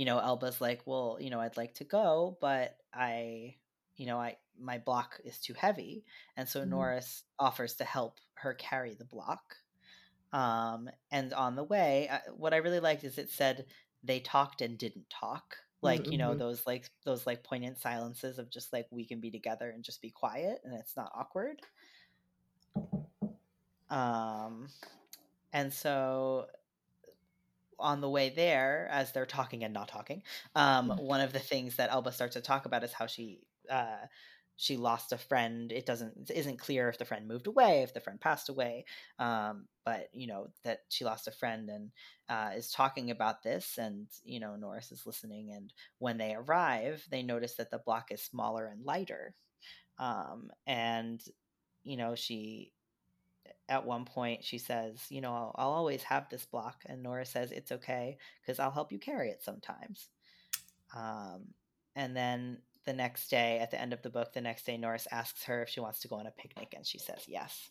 [0.00, 3.56] you know, Elba's like, well, you know, I'd like to go, but I,
[3.98, 6.06] you know, I my block is too heavy,
[6.38, 6.70] and so mm-hmm.
[6.70, 9.56] Norris offers to help her carry the block.
[10.32, 13.66] Um, and on the way, I, what I really liked is it said
[14.02, 16.12] they talked and didn't talk, like mm-hmm.
[16.12, 19.68] you know those like those like poignant silences of just like we can be together
[19.68, 21.60] and just be quiet and it's not awkward.
[23.90, 24.68] Um,
[25.52, 26.46] and so
[27.80, 30.22] on the way there, as they're talking and not talking,
[30.54, 31.02] um, mm.
[31.02, 33.40] one of the things that Elba starts to talk about is how she
[33.70, 34.06] uh,
[34.60, 35.72] she lost a friend.
[35.72, 38.84] It doesn't it isn't clear if the friend moved away, if the friend passed away,
[39.18, 41.90] um, but you know that she lost a friend and
[42.28, 45.52] uh, is talking about this, and you know Norris is listening.
[45.52, 49.34] And when they arrive, they notice that the block is smaller and lighter,
[49.98, 51.22] um, and
[51.82, 52.72] you know she
[53.70, 57.24] at one point she says, you know, I'll, I'll always have this block, and Nora
[57.24, 60.08] says it's okay because I'll help you carry it sometimes.
[60.94, 61.54] Um,
[61.94, 65.06] and then the next day, at the end of the book, the next day, Norris
[65.12, 67.70] asks her if she wants to go on a picnic, and she says yes.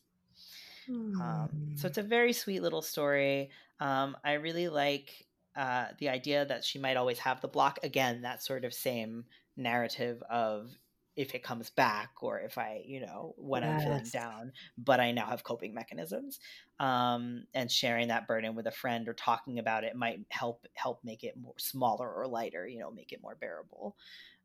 [0.90, 1.20] Mm.
[1.20, 3.50] Um, so it's a very sweet little story.
[3.80, 7.80] Um, I really like uh, the idea that she might always have the block.
[7.84, 9.26] Again, that sort of same
[9.58, 10.72] narrative of
[11.20, 13.74] if it comes back or if I, you know, when yes.
[13.74, 16.40] I'm feeling down, but I now have coping mechanisms.
[16.80, 21.02] Um, and sharing that burden with a friend or talking about it might help help
[21.04, 23.98] make it more smaller or lighter, you know, make it more bearable.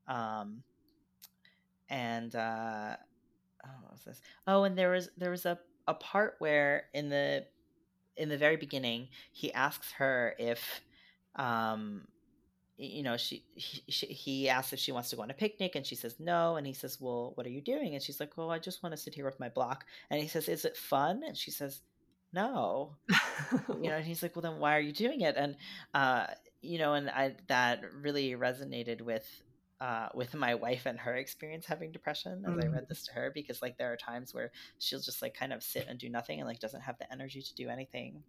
[0.08, 0.64] Um,
[1.88, 2.96] and uh,
[3.64, 4.20] oh, what was this?
[4.48, 5.56] Oh, and there was there was a
[5.86, 7.46] a part where in the
[8.16, 10.80] in the very beginning he asks her if
[11.36, 12.08] um
[12.76, 15.76] you know she he, she, he asks if she wants to go on a picnic
[15.76, 17.94] and she says no and he says well what are you doing?
[17.94, 19.84] And she's like well i just want to sit here with my block.
[20.10, 21.22] And he says is it fun?
[21.26, 21.80] And she says
[22.32, 22.96] no.
[23.68, 25.36] You know and he's like well then why are you doing it?
[25.36, 25.56] And
[25.92, 26.26] uh
[26.62, 29.42] you know and i that really resonated with
[29.80, 32.64] uh, with my wife and her experience having depression as mm.
[32.64, 32.88] I read mm.
[32.88, 35.86] this to her because like there are times where she'll just like kind of sit
[35.88, 38.22] and do nothing and like doesn't have the energy to do anything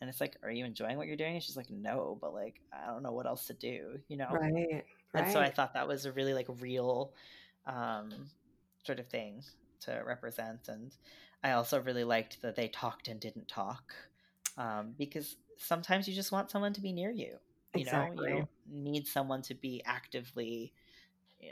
[0.00, 2.60] and it's like are you enjoying what you're doing and she's like no but like
[2.72, 4.84] i don't know what else to do you know right,
[5.14, 5.24] right.
[5.24, 7.12] and so i thought that was a really like real
[7.66, 8.10] um
[8.84, 9.42] sort of thing
[9.80, 10.96] to represent and
[11.44, 13.94] i also really liked that they talked and didn't talk
[14.56, 17.36] um because sometimes you just want someone to be near you
[17.74, 18.16] you exactly.
[18.16, 20.72] know you don't need someone to be actively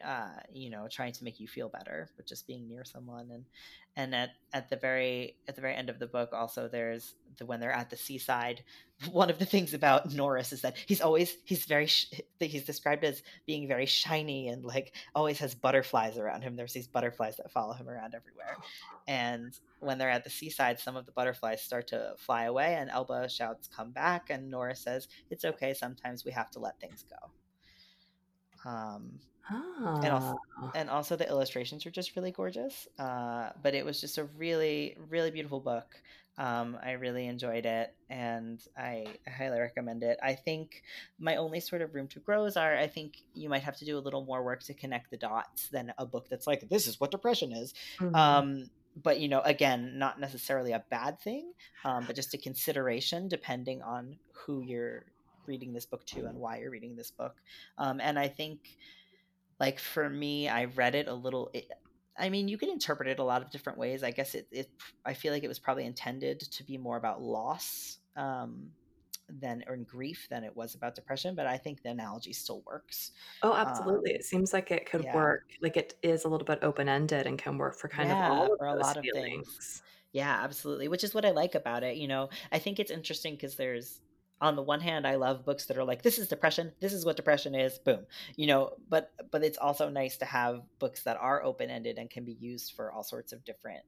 [0.04, 3.30] uh, you know, trying to make you feel better, but just being near someone.
[3.32, 3.44] And
[3.96, 7.46] and at at the very at the very end of the book, also there's the
[7.46, 8.62] when they're at the seaside.
[9.10, 13.04] One of the things about Norris is that he's always he's very sh- he's described
[13.04, 16.54] as being very shiny and like always has butterflies around him.
[16.54, 18.56] There's these butterflies that follow him around everywhere.
[19.06, 22.90] And when they're at the seaside, some of the butterflies start to fly away, and
[22.90, 25.72] Elba shouts, "Come back!" And Norris says, "It's okay.
[25.74, 27.30] Sometimes we have to let things go."
[28.68, 30.00] Um, Oh.
[30.02, 30.72] And also, ah.
[30.74, 32.88] and also the illustrations were just really gorgeous.
[32.98, 35.86] Uh, but it was just a really, really beautiful book.
[36.38, 40.18] Um, I really enjoyed it, and I, I highly recommend it.
[40.22, 40.84] I think
[41.18, 43.84] my only sort of room to grow is are I think you might have to
[43.84, 46.86] do a little more work to connect the dots than a book that's like this
[46.86, 47.74] is what depression is.
[47.98, 48.14] Mm-hmm.
[48.14, 48.70] Um,
[49.02, 51.52] but you know, again, not necessarily a bad thing,
[51.84, 55.06] um, but just a consideration depending on who you're
[55.46, 57.34] reading this book to and why you're reading this book.
[57.78, 58.60] Um, and I think
[59.60, 61.68] like for me i read it a little it,
[62.18, 64.70] i mean you can interpret it a lot of different ways i guess it, it
[65.04, 68.70] i feel like it was probably intended to be more about loss um,
[69.40, 73.12] than or grief than it was about depression but i think the analogy still works
[73.42, 75.14] oh absolutely um, it seems like it could yeah.
[75.14, 78.32] work like it is a little bit open-ended and can work for kind yeah, of
[78.32, 79.46] all of a lot feelings.
[79.46, 82.80] of things yeah absolutely which is what i like about it you know i think
[82.80, 84.00] it's interesting because there's
[84.40, 87.04] on the one hand i love books that are like this is depression this is
[87.04, 91.16] what depression is boom you know but but it's also nice to have books that
[91.20, 93.82] are open ended and can be used for all sorts of different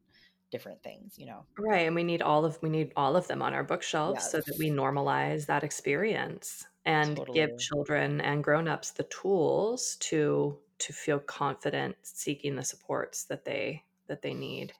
[0.50, 3.40] different things you know right and we need all of we need all of them
[3.40, 4.32] on our bookshelves yes.
[4.32, 7.38] so that we normalize that experience and totally.
[7.38, 13.82] give children and grown-ups the tools to to feel confident seeking the supports that they
[14.08, 14.72] that they need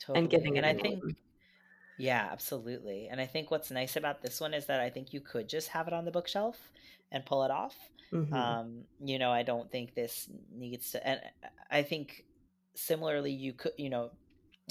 [0.00, 0.18] totally.
[0.20, 1.02] and giving it and i think
[1.98, 3.08] yeah, absolutely.
[3.10, 5.68] And I think what's nice about this one is that I think you could just
[5.68, 6.58] have it on the bookshelf
[7.12, 7.74] and pull it off.
[8.12, 8.34] Mm-hmm.
[8.34, 11.20] Um, you know, I don't think this needs to, and
[11.70, 12.24] I think
[12.74, 14.10] similarly, you could, you know,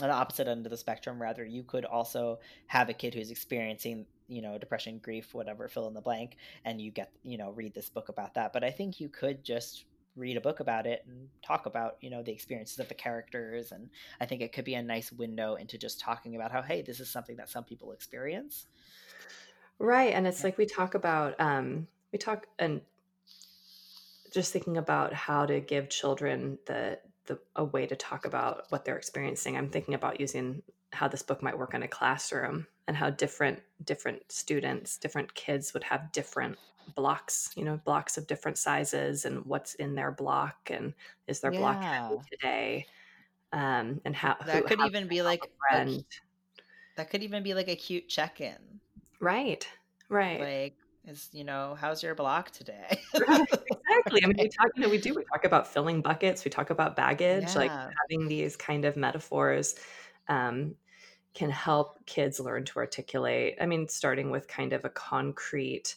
[0.01, 3.31] on the opposite end of the spectrum, rather, you could also have a kid who's
[3.31, 7.51] experiencing, you know, depression, grief, whatever, fill in the blank, and you get, you know,
[7.51, 8.53] read this book about that.
[8.53, 12.09] But I think you could just read a book about it and talk about you
[12.09, 13.89] know the experiences of the characters and
[14.21, 16.99] i think it could be a nice window into just talking about how hey this
[16.99, 18.67] is something that some people experience.
[19.79, 22.81] Right and it's like we talk about um we talk and
[24.31, 28.83] just thinking about how to give children the the a way to talk about what
[28.83, 29.57] they're experiencing.
[29.57, 33.61] I'm thinking about using how this book might work in a classroom and how different
[33.83, 36.57] different students different kids would have different
[36.95, 40.93] blocks you know blocks of different sizes and what's in their block and
[41.27, 41.59] is their yeah.
[41.59, 42.85] block heavy today
[43.53, 45.41] um and how that who, could how even be like
[45.71, 46.03] a,
[46.97, 48.55] that could even be like a cute check-in.
[49.19, 49.67] Right
[50.09, 50.39] right.
[50.39, 50.75] Like
[51.07, 52.99] is you know how's your block today?
[53.95, 54.23] Exactly.
[54.23, 56.71] I mean we talk you know we do we talk about filling buckets we talk
[56.71, 57.59] about baggage yeah.
[57.59, 59.75] like having these kind of metaphors
[60.27, 60.73] um,
[61.33, 65.95] can help kids learn to articulate i mean starting with kind of a concrete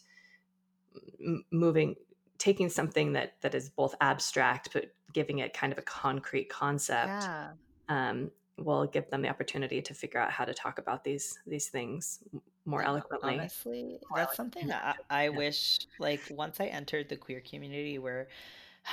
[1.50, 1.94] moving
[2.38, 7.22] taking something that that is both abstract but giving it kind of a concrete concept
[7.22, 7.48] yeah.
[7.88, 11.68] um, will give them the opportunity to figure out how to talk about these these
[11.68, 12.20] things
[12.64, 13.38] more eloquently.
[13.38, 15.28] Honestly, that's something I, I yeah.
[15.30, 18.28] wish like once I entered the queer community where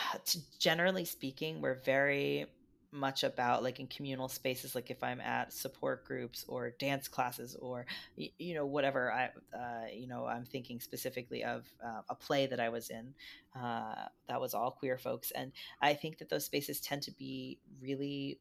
[0.60, 2.46] generally speaking, we're very
[2.94, 7.56] much about like in communal spaces like if i'm at support groups or dance classes
[7.60, 12.46] or you know whatever i uh, you know i'm thinking specifically of uh, a play
[12.46, 13.14] that i was in
[13.56, 15.32] uh, that was all queer folks.
[15.32, 15.52] And
[15.82, 18.40] i think that those spaces tend to be really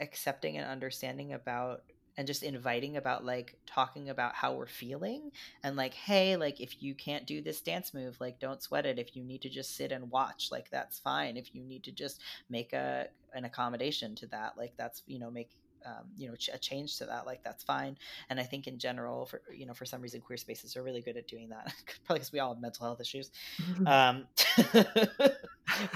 [0.00, 1.82] accepting and understanding about
[2.16, 5.30] and just inviting about like talking about how we're feeling
[5.62, 8.98] and like hey like if you can't do this dance move like don't sweat it.
[8.98, 11.36] If you need to just sit and watch like that's fine.
[11.36, 15.30] If you need to just make a an accommodation to that like that's you know
[15.30, 15.50] make
[15.84, 17.96] um, you know ch- a change to that like that's fine.
[18.30, 21.02] And i think in general for you know for some reason queer spaces are really
[21.02, 21.72] good at doing that
[22.04, 23.30] probably because we all have mental health issues.
[23.86, 24.26] Um,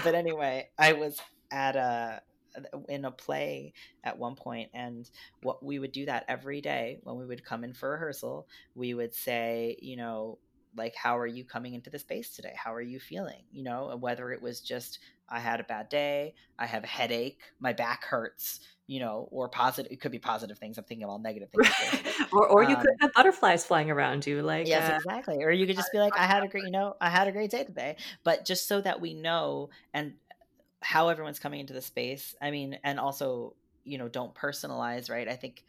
[0.03, 1.19] but anyway i was
[1.51, 2.21] at a
[2.89, 5.09] in a play at one point and
[5.41, 8.47] what we would do that every day when we would come in for rehearsal.
[8.75, 10.37] We would say you know
[10.75, 12.53] like how are you coming into the space today?
[12.55, 13.43] How are you feeling?
[13.51, 14.99] You know whether it was just
[15.31, 19.47] i had a bad day i have a headache my back hurts you know or
[19.47, 21.73] positive it could be positive things i'm thinking of all negative things
[22.33, 25.49] or, or you um, could have butterflies flying around you like yes uh, exactly or
[25.49, 27.49] you could just be like i had a great you know i had a great
[27.49, 27.95] day today.
[28.23, 30.13] But just so that we know and
[30.81, 32.35] how everyone's coming into the space.
[32.41, 35.27] I mean, and also, you know, don't personalize, right?
[35.27, 35.63] I think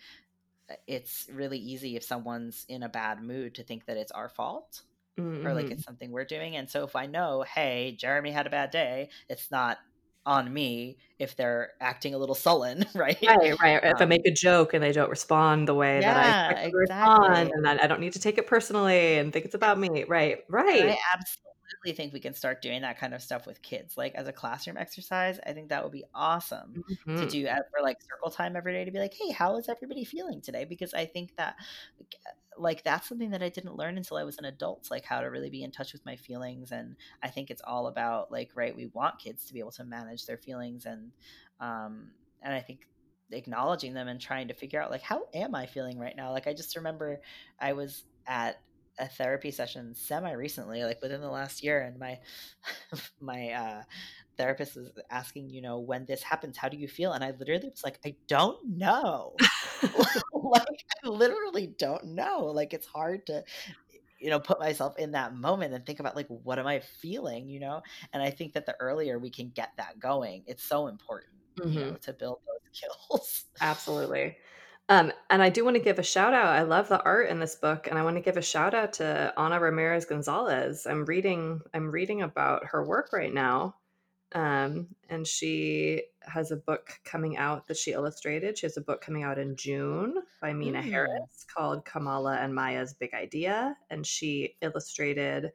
[0.71, 4.29] uh, it's really easy if someone's in a bad mood to think that it's our
[4.29, 4.83] fault
[5.19, 5.47] mm-hmm.
[5.47, 5.73] or like mm-hmm.
[5.73, 6.57] it's something we're doing.
[6.57, 9.79] And so if I know, hey, Jeremy had a bad day, it's not
[10.25, 13.19] on me if they're acting a little sullen, right?
[13.23, 13.85] Right, right.
[13.85, 16.57] Um, if I um make a joke and they don't respond the way yeah, that
[16.57, 16.81] I exactly.
[16.81, 20.05] respond, and then I don't need to take it personally and think it's about me.
[20.05, 20.91] Right, right.
[20.91, 21.52] I absolutely
[21.85, 24.33] really think we can start doing that kind of stuff with kids, like as a
[24.33, 25.39] classroom exercise.
[25.47, 27.17] I think that would be awesome mm-hmm.
[27.17, 30.05] to do for like circle time every day to be like, hey, how is everybody
[30.05, 30.65] feeling today?
[30.65, 31.57] Because I think that
[32.59, 35.27] like that's something that I didn't learn until I was an adult, like how to
[35.27, 36.71] really be in touch with my feelings.
[36.73, 39.85] And I think it's all about like, right, we want kids to be able to
[39.85, 41.13] manage their feelings and
[41.61, 42.11] um
[42.43, 42.81] and I think
[43.31, 46.33] acknowledging them and trying to figure out like how am I feeling right now?
[46.33, 47.21] Like I just remember
[47.59, 48.61] I was at
[48.99, 52.19] a therapy session semi recently, like within the last year, and my
[53.21, 53.83] my uh,
[54.37, 57.13] therapist was asking, you know, when this happens, how do you feel?
[57.13, 59.35] And I literally was like, I don't know.
[60.33, 62.47] like I literally don't know.
[62.47, 63.45] Like it's hard to
[64.19, 67.49] you know put myself in that moment and think about like what am i feeling
[67.49, 70.87] you know and i think that the earlier we can get that going it's so
[70.87, 71.73] important mm-hmm.
[71.73, 74.37] you know to build those skills absolutely
[74.89, 76.49] um, and I do want to give a shout out.
[76.49, 78.95] I love the art in this book, and I want to give a shout out
[78.95, 80.87] to Ana Ramirez Gonzalez.
[80.87, 83.77] I'm reading I'm reading about her work right now,
[84.35, 88.59] um, and she has a book coming out that she illustrated.
[88.59, 90.91] She has a book coming out in June by Meena mm.
[90.91, 95.53] Harris called Kamala and Maya's Big Idea, and she illustrated.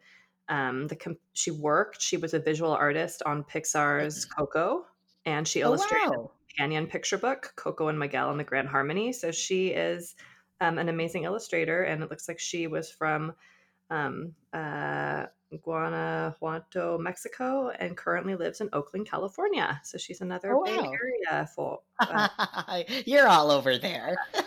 [0.50, 2.02] Um, the she worked.
[2.02, 4.86] She was a visual artist on Pixar's Coco,
[5.26, 8.68] and she oh, illustrated oh, wow companion picture book, Coco and Miguel and the Grand
[8.68, 9.14] Harmony.
[9.14, 10.16] So she is
[10.60, 13.34] um, an amazing illustrator, and it looks like she was from
[13.92, 15.28] um, uh,
[15.64, 19.80] Guanajuato, Mexico, and currently lives in Oakland, California.
[19.84, 21.80] So she's another oh, Bay Area for.
[22.00, 24.18] Uh, You're all over there.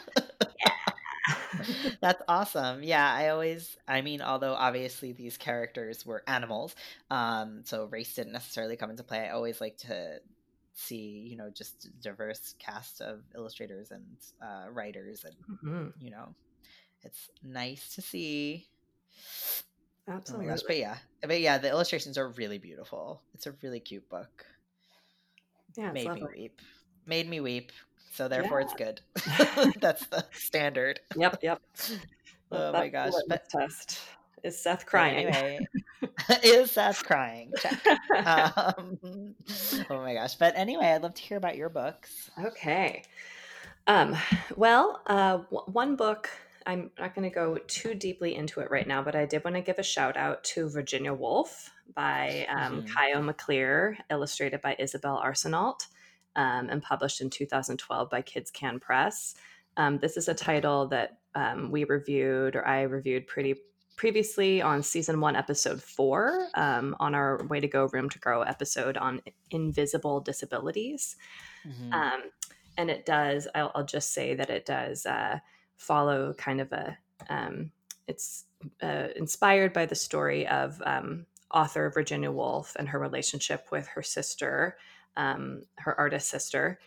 [2.00, 2.82] That's awesome.
[2.82, 6.74] Yeah, I always, I mean, although obviously these characters were animals,
[7.10, 9.20] um, so race didn't necessarily come into play.
[9.20, 10.20] I always like to
[10.74, 14.04] see you know just diverse cast of illustrators and
[14.42, 16.04] uh, writers and mm-hmm.
[16.04, 16.34] you know
[17.02, 18.66] it's nice to see.
[20.08, 23.22] Absolutely oh gosh, but yeah but yeah the illustrations are really beautiful.
[23.34, 24.46] It's a really cute book.
[25.76, 26.60] Yeah made me weep.
[27.06, 27.72] Made me weep
[28.12, 28.66] so therefore yeah.
[28.66, 29.74] it's good.
[29.80, 31.00] That's the standard.
[31.16, 31.62] Yep yep.
[32.52, 34.00] Oh my gosh but test
[34.44, 35.26] is Seth crying?
[35.26, 35.66] Anyway,
[36.42, 37.52] is Seth crying?
[38.16, 38.98] Um,
[39.90, 40.34] oh my gosh!
[40.34, 42.30] But anyway, I'd love to hear about your books.
[42.42, 43.02] Okay.
[43.86, 44.16] Um,
[44.56, 46.30] well, uh, w- one book.
[46.66, 49.56] I'm not going to go too deeply into it right now, but I did want
[49.56, 53.26] to give a shout out to Virginia Woolf by um, mm-hmm.
[53.26, 55.86] Maclear, illustrated by Isabelle Arsenault,
[56.36, 59.34] um, and published in 2012 by Kids Can Press.
[59.76, 63.54] Um, this is a title that um, we reviewed, or I reviewed pretty
[64.00, 68.40] previously on season one, episode four, um, on our Way to Go Room to Grow
[68.40, 69.20] episode on
[69.50, 71.16] invisible disabilities.
[71.68, 71.92] Mm-hmm.
[71.92, 72.20] Um,
[72.78, 75.40] and it does, I'll, I'll, just say that it does uh,
[75.76, 76.96] follow kind of a,
[77.28, 77.72] um,
[78.06, 78.46] it's
[78.82, 84.02] uh, inspired by the story of um, author Virginia Woolf and her relationship with her
[84.02, 84.78] sister,
[85.18, 86.80] um, her artist sister.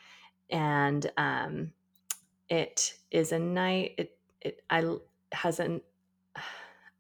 [0.50, 1.74] And um,
[2.50, 4.96] it is a night, it, it, I
[5.32, 5.82] has an,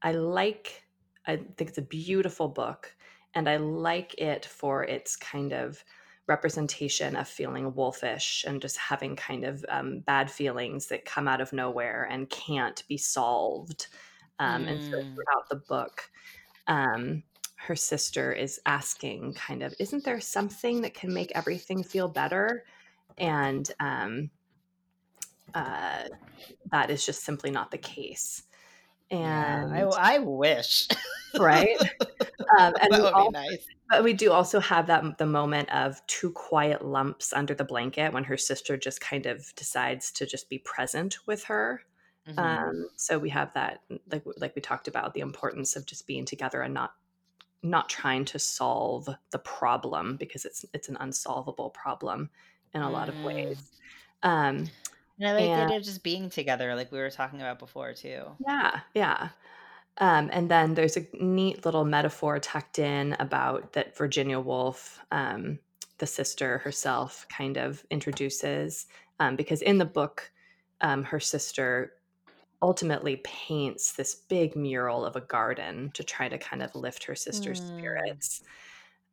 [0.04, 0.84] I like,
[1.26, 2.96] I think it's a beautiful book
[3.34, 5.84] and I like it for its kind of
[6.28, 11.42] representation of feeling wolfish and just having kind of um, bad feelings that come out
[11.42, 13.88] of nowhere and can't be solved.
[14.40, 14.72] Um, mm.
[14.72, 15.16] And so mm.
[15.16, 16.10] throughout the book,
[16.68, 17.24] um,
[17.56, 22.66] her sister is asking, kind of, isn't there something that can make everything feel better?
[23.18, 24.30] And um,
[25.54, 26.04] uh,
[26.72, 28.44] that is just simply not the case.
[29.12, 30.88] And yeah, I, I, wish,
[31.38, 31.78] right?
[32.60, 33.66] Um, and all, be nice.
[33.90, 38.14] But we do also have that the moment of two quiet lumps under the blanket
[38.14, 41.82] when her sister just kind of decides to just be present with her.
[42.28, 42.40] Mm-hmm.
[42.40, 43.82] Um, so we have that,
[44.12, 46.94] like like we talked about, the importance of just being together and not
[47.64, 52.30] not trying to solve the problem because it's it's an unsolvable problem
[52.74, 53.72] in a lot of ways.
[54.24, 54.30] Mm.
[54.30, 54.70] Um,
[55.24, 58.24] and I like and, the just being together, like we were talking about before too.
[58.46, 59.30] Yeah, yeah.
[60.00, 65.60] Um, and then there's a neat little metaphor tucked in about that Virginia Woolf, um,
[66.00, 68.88] the sister herself, kind of introduces,
[69.22, 70.30] um, because in the book,
[70.82, 71.94] um, her sister
[72.62, 77.16] ultimately paints this big mural of a garden to try to kind of lift her
[77.16, 77.78] sister's mm.
[77.78, 78.42] spirits.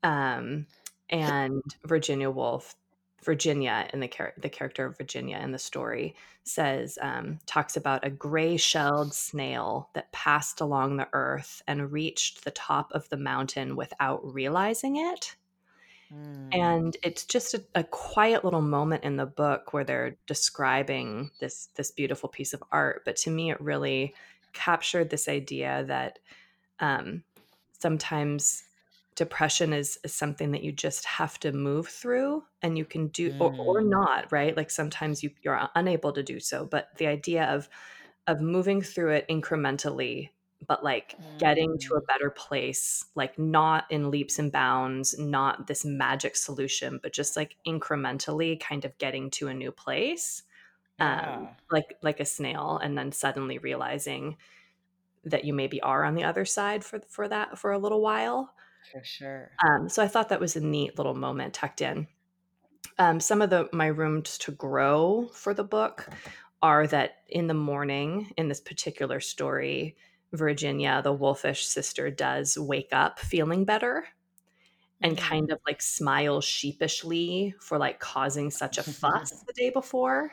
[0.03, 0.67] Um,
[1.09, 2.75] and Virginia Woolf,
[3.23, 6.15] Virginia in the char- the character of Virginia in the story
[6.45, 12.45] says um, talks about a gray shelled snail that passed along the earth and reached
[12.45, 15.37] the top of the mountain without realizing it.
[16.13, 16.49] Mm.
[16.53, 21.69] And it's just a, a, quiet little moment in the book where they're describing this
[21.77, 23.03] this beautiful piece of art.
[23.05, 24.15] But to me, it really
[24.53, 26.19] captured this idea that
[26.81, 27.23] um,
[27.79, 28.65] sometimes
[29.21, 33.31] depression is, is, something that you just have to move through and you can do
[33.33, 33.39] mm.
[33.39, 33.91] or, or mm.
[33.91, 37.69] not right like sometimes you, you're unable to do so but the idea of
[38.27, 40.31] of moving through it incrementally
[40.67, 42.07] but like getting to a mm.
[42.07, 47.57] better place, like not in leaps and bounds, not this magic solution, but just like
[47.67, 50.43] incrementally kind of getting to a new place.
[50.99, 51.37] Um, yeah.
[51.37, 54.37] Um, like like a snail, and then suddenly realizing
[55.25, 58.53] that you maybe are on the other side for for that for a little while.
[58.93, 59.51] For sure.
[59.65, 62.07] Um, so I thought that was a neat little moment tucked in.
[62.99, 66.09] Um, some of the my rooms to grow for the book
[66.63, 69.97] are that in the morning in this particular story,
[70.33, 74.05] Virginia, the wolfish sister, does wake up feeling better
[75.03, 80.33] and kind of like smiles sheepishly for like causing such a fuss the day before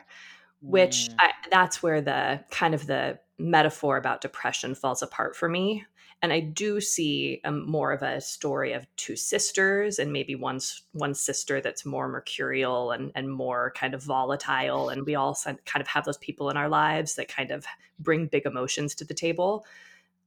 [0.60, 1.14] which mm.
[1.18, 5.84] I, that's where the kind of the metaphor about depression falls apart for me
[6.22, 10.60] and i do see a, more of a story of two sisters and maybe one
[10.92, 15.80] one sister that's more mercurial and and more kind of volatile and we all kind
[15.80, 17.66] of have those people in our lives that kind of
[17.98, 19.64] bring big emotions to the table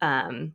[0.01, 0.53] um,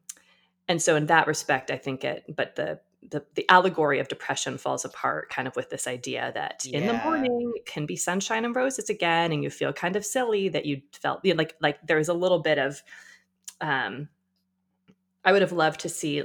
[0.68, 4.58] and so in that respect, I think it, but the, the, the allegory of depression
[4.58, 6.80] falls apart kind of with this idea that yeah.
[6.80, 10.04] in the morning it can be sunshine and roses again and you feel kind of
[10.04, 12.82] silly that you felt you know, like like there's a little bit of
[13.60, 14.08] um
[15.26, 16.22] i would have loved to see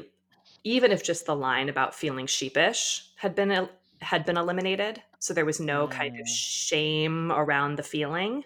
[0.64, 3.68] even if just the line about feeling sheepish had been
[4.00, 5.92] had been eliminated so there was no mm.
[5.92, 6.34] kind of mm.
[6.34, 8.44] shame around the feeling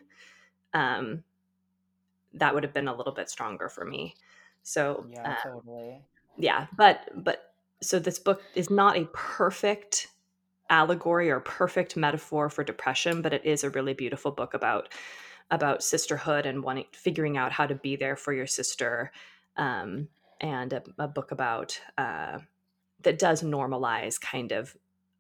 [0.73, 1.23] um
[2.33, 4.15] that would have been a little bit stronger for me
[4.65, 6.01] so yeah, uh, totally.
[6.37, 10.07] Yeah, but but so this book is not a perfect
[10.71, 14.91] allegory or perfect metaphor for depression, but it is a really beautiful book about
[15.51, 19.11] about sisterhood and wanting figuring out how to be there for your sister,
[19.55, 20.07] um,
[20.41, 22.39] and a, a, book about uh,
[23.01, 24.75] that does normalize kind of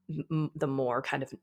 [0.09, 1.33] m- the more kind of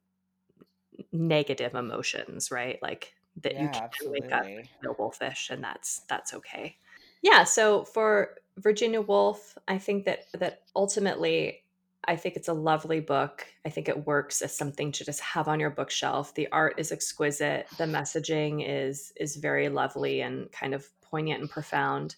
[1.13, 2.79] negative emotions, right?
[2.83, 4.21] Like that yeah, you can absolutely.
[4.23, 4.45] wake up
[4.83, 6.77] feel wolfish, and that's that's okay.
[7.23, 11.63] Yeah so for virginia woolf i think that that ultimately
[12.05, 13.47] i think it's a lovely book.
[13.65, 16.35] I think it works as something to just have on your bookshelf.
[16.35, 17.69] The art is exquisite.
[17.79, 22.17] The messaging is is very lovely and kind of poignant and profound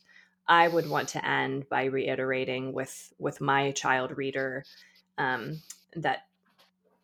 [0.49, 4.65] i would want to end by reiterating with with my child reader
[5.19, 5.61] um,
[5.95, 6.27] that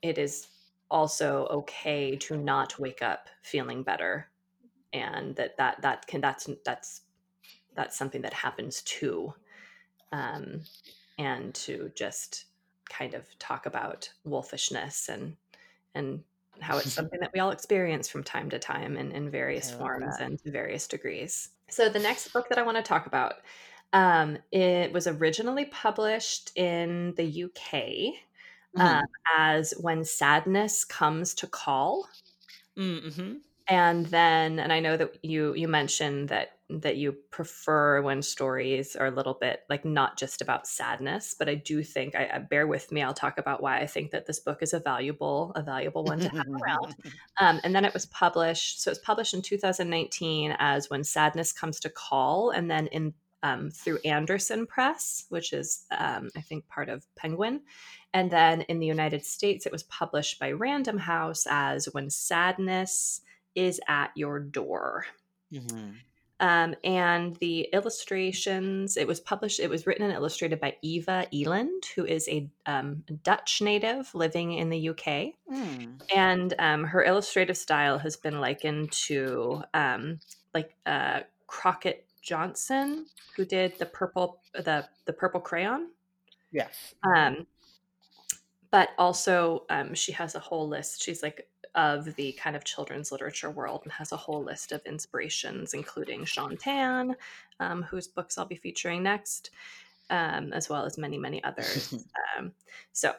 [0.03, 0.49] it is
[0.91, 4.29] also okay to not wake up feeling better
[4.93, 7.03] and that that that can that's that's
[7.75, 9.33] that's something that happens too
[10.13, 10.63] um,
[11.19, 12.47] and to just
[12.89, 15.37] kind of talk about wolfishness and
[15.95, 16.23] and
[16.61, 20.19] how it's something that we all experience from time to time in, in various forms
[20.19, 20.27] that.
[20.27, 21.51] and to various degrees.
[21.71, 23.35] So the next book that I want to talk about,
[23.93, 28.81] um, it was originally published in the UK mm-hmm.
[28.81, 29.05] um,
[29.37, 32.09] as When Sadness Comes to Call.
[32.79, 33.35] Mm-hmm
[33.71, 38.95] and then and i know that you you mentioned that that you prefer when stories
[38.95, 42.39] are a little bit like not just about sadness but i do think i, I
[42.39, 45.53] bear with me i'll talk about why i think that this book is a valuable
[45.57, 46.95] a valuable one to have around
[47.41, 51.53] um, and then it was published so it was published in 2019 as when sadness
[51.53, 53.13] comes to call and then in
[53.43, 57.63] um, through Andersen Press, which is, um, I think, part of Penguin.
[58.13, 63.23] And then in the United States, it was published by Random House as When Sadness
[63.55, 65.07] is at your door.
[65.53, 65.91] Mm-hmm.
[66.41, 71.85] Um, and the illustrations, it was published, it was written and illustrated by Eva Eland,
[71.95, 75.35] who is a um, Dutch native living in the UK.
[75.53, 76.01] Mm.
[76.15, 80.19] And um, her illustrative style has been likened to um,
[80.55, 83.05] like uh, Crockett Johnson,
[83.37, 85.91] who did the purple, the, the purple crayon.
[86.53, 86.95] Yes.
[87.05, 87.47] Um,
[88.71, 91.03] but also, um, she has a whole list.
[91.03, 94.85] She's like of the kind of children's literature world and has a whole list of
[94.87, 97.17] inspirations, including Shaun Tan,
[97.61, 99.51] um, whose books I'll be featuring next,
[100.11, 101.95] um, as well as many, many others.
[102.39, 102.53] um,
[102.93, 103.15] so,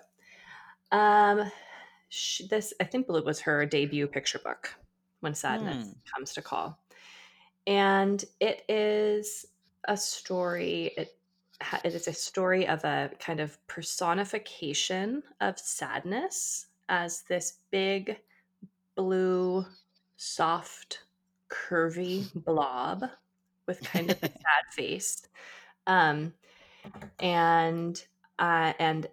[0.92, 1.50] um,
[2.10, 4.74] she, this, I think, was her debut picture book,
[5.22, 5.96] When Sadness mm.
[6.14, 6.78] Comes to Call.
[7.68, 9.46] And it is
[9.88, 11.16] a story, it,
[11.86, 18.18] it is a story of a kind of personification of sadness as this big
[18.96, 19.66] blue,
[20.18, 21.04] soft,
[21.50, 23.06] curvy blob
[23.68, 25.28] with kind of a sad face.
[25.88, 26.34] Um,
[27.20, 28.04] and
[28.40, 29.08] uh, and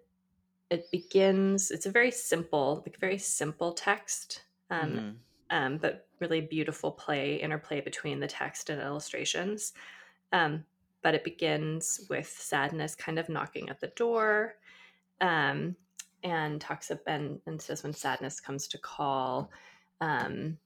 [0.70, 1.70] it begins.
[1.70, 5.10] It's a very simple, like very simple text, um, mm-hmm.
[5.50, 9.72] um, but really beautiful play interplay between the text and illustrations.
[10.32, 10.64] Um,
[11.02, 14.56] but it begins with sadness kind of knocking at the door.
[15.20, 15.76] Um,
[16.22, 19.50] and talks about and, and says when sadness comes to call
[20.00, 20.56] um,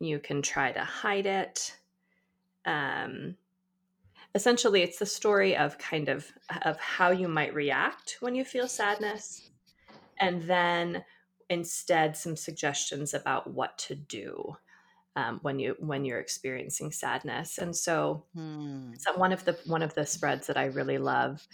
[0.00, 1.76] you can try to hide it.
[2.64, 3.36] Um,
[4.34, 6.30] essentially it's the story of kind of
[6.62, 9.50] of how you might react when you feel sadness
[10.20, 11.04] and then
[11.48, 14.56] instead some suggestions about what to do
[15.16, 17.58] um, when you when you're experiencing sadness.
[17.58, 18.92] And so, hmm.
[18.96, 21.46] so one of the one of the spreads that i really love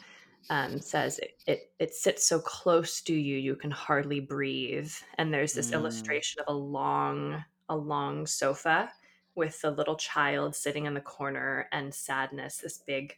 [0.50, 4.92] um, says it, it, it sits so close to you you can hardly breathe.
[5.18, 5.74] And there's this mm.
[5.74, 8.90] illustration of a long a long sofa
[9.34, 13.16] with a little child sitting in the corner and sadness this big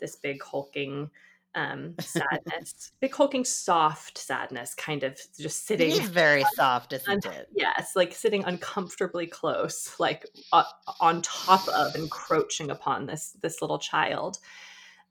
[0.00, 1.10] this big hulking
[1.54, 7.48] um sadness big hulking soft sadness kind of just sitting very soft isn't un- it?
[7.54, 10.64] yes like sitting uncomfortably close like uh,
[11.00, 14.38] on top of encroaching upon this this little child.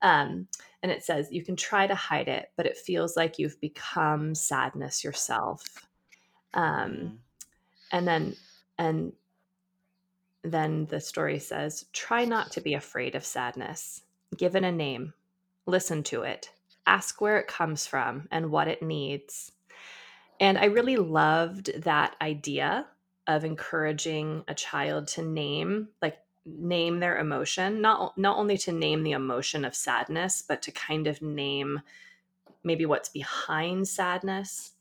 [0.02, 0.48] Um
[0.82, 4.36] and it says you can try to hide it but it feels like you've become
[4.36, 5.64] sadness yourself.
[6.54, 7.18] Um, mm.
[7.92, 8.36] and then
[8.78, 9.14] and
[10.44, 14.04] then the story says try not to be afraid of sadness.
[14.38, 15.14] Give it a name.
[15.66, 16.52] Listen to it.
[16.88, 19.52] Ask where it comes from and what it needs.
[20.40, 22.88] And i really loved that idea
[23.28, 26.18] of encouraging a child to name like
[26.58, 31.08] name their emotion not not only to name the emotion of sadness but to kind
[31.08, 31.82] of name
[32.64, 34.72] maybe what's behind sadness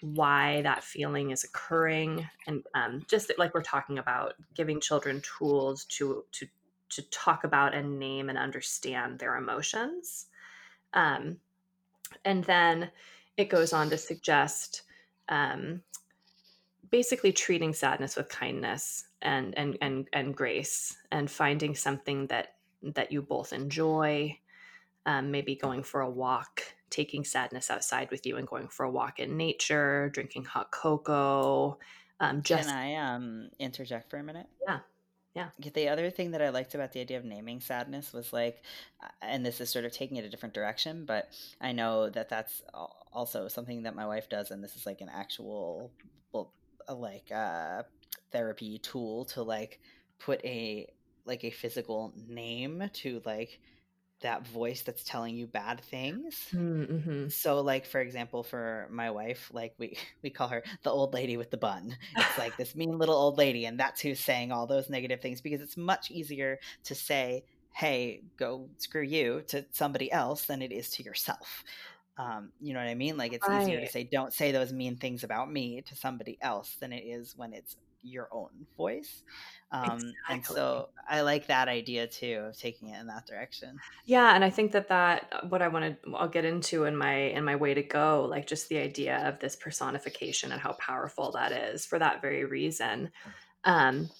[0.00, 5.84] why that feeling is occurring and um, just like we're talking about giving children tools
[5.84, 6.46] to to
[6.92, 10.26] to talk about and name and understand their emotions.
[10.92, 11.38] Um,
[12.24, 12.90] and then
[13.38, 14.82] it goes on to suggest
[15.30, 15.82] um,
[16.90, 23.12] basically treating sadness with kindness and and and and grace and finding something that that
[23.12, 24.36] you both enjoy
[25.06, 28.90] um, maybe going for a walk taking sadness outside with you and going for a
[28.90, 31.78] walk in nature drinking hot cocoa
[32.20, 34.46] um, just can i um interject for a minute?
[34.66, 34.80] Yeah
[35.34, 35.48] yeah.
[35.58, 38.62] The other thing that i liked about the idea of naming sadness was like
[39.22, 42.62] and this is sort of taking it a different direction but i know that that's
[43.12, 45.90] also something that my wife does and this is like an actual
[46.32, 46.52] well
[46.88, 47.82] like uh
[48.30, 49.80] therapy tool to like
[50.18, 50.88] put a
[51.24, 53.60] like a physical name to like
[54.22, 56.48] that voice that's telling you bad things.
[56.52, 57.28] Mm-hmm.
[57.28, 61.36] So like for example for my wife like we we call her the old lady
[61.36, 61.96] with the bun.
[62.16, 65.40] It's like this mean little old lady and that's who's saying all those negative things
[65.40, 70.72] because it's much easier to say hey, go screw you to somebody else than it
[70.72, 71.64] is to yourself.
[72.18, 73.16] Um, you know what I mean?
[73.16, 73.62] Like it's right.
[73.62, 77.04] easier to say, don't say those mean things about me to somebody else than it
[77.04, 79.22] is when it's your own voice.
[79.70, 80.12] Um, exactly.
[80.30, 83.78] And so I like that idea too of taking it in that direction.
[84.04, 86.96] Yeah, and I think that that uh, what I want to I'll get into in
[86.96, 90.72] my in my way to go, like just the idea of this personification and how
[90.74, 93.10] powerful that is for that very reason.
[93.64, 94.10] Um,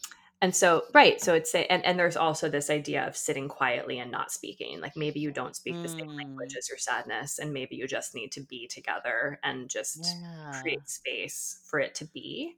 [0.43, 4.11] and so right so it's and, and there's also this idea of sitting quietly and
[4.11, 6.59] not speaking like maybe you don't speak the same language mm.
[6.59, 10.61] as your sadness and maybe you just need to be together and just yeah.
[10.61, 12.57] create space for it to be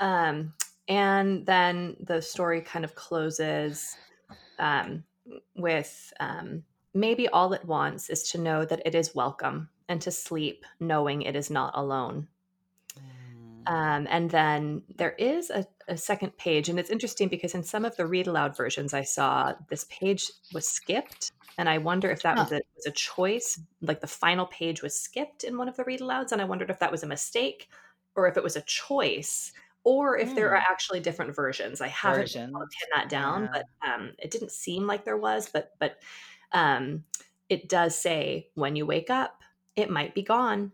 [0.00, 0.52] um,
[0.88, 3.96] and then the story kind of closes
[4.58, 5.04] um,
[5.56, 6.62] with um,
[6.94, 11.22] maybe all it wants is to know that it is welcome and to sleep knowing
[11.22, 12.28] it is not alone
[13.66, 17.84] um, and then there is a, a, second page, and it's interesting because in some
[17.84, 21.30] of the read aloud versions I saw, this page was skipped.
[21.58, 22.44] And I wonder if that huh.
[22.44, 25.84] was, a, was, a, choice, like the final page was skipped in one of the
[25.84, 26.32] read alouds.
[26.32, 27.68] And I wondered if that was a mistake
[28.16, 29.52] or if it was a choice
[29.84, 30.34] or if mm.
[30.34, 30.70] there are hmm.
[30.70, 31.80] actually different versions.
[31.80, 32.54] I haven't pinned
[32.94, 33.48] that down, yeah.
[33.52, 35.48] but um, it didn't seem like there was.
[35.52, 35.98] But, but
[36.52, 37.04] um,
[37.48, 39.42] it does say when you wake up,
[39.74, 40.72] it might be gone.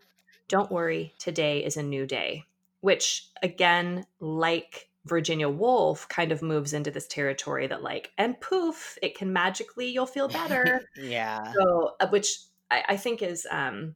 [0.49, 2.45] Don't worry, today is a new day
[2.81, 8.99] which again, like Virginia Woolf, kind of moves into this territory that, like, and poof,
[9.03, 10.83] it can magically, you'll feel better.
[10.97, 11.53] yeah.
[11.53, 12.39] So, uh, which
[12.71, 13.95] I, I think is, um,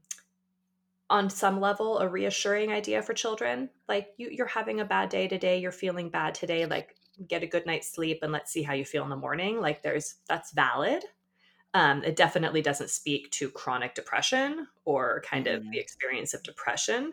[1.12, 3.68] on some level, a reassuring idea for children.
[3.86, 6.96] Like, you, you're having a bad day today, you're feeling bad today, like,
[7.28, 9.60] get a good night's sleep and let's see how you feel in the morning.
[9.60, 11.04] Like, there's that's valid.
[11.74, 15.56] Um, it definitely doesn't speak to chronic depression or kind mm-hmm.
[15.56, 15.78] of the mm-hmm.
[15.80, 17.12] experience of depression.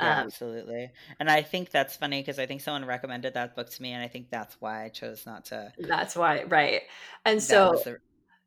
[0.00, 0.90] Yeah, um, absolutely.
[1.20, 4.02] And I think that's funny because I think someone recommended that book to me, and
[4.02, 5.72] I think that's why I chose not to.
[5.78, 6.82] That's why, right?
[7.24, 7.98] And so, the,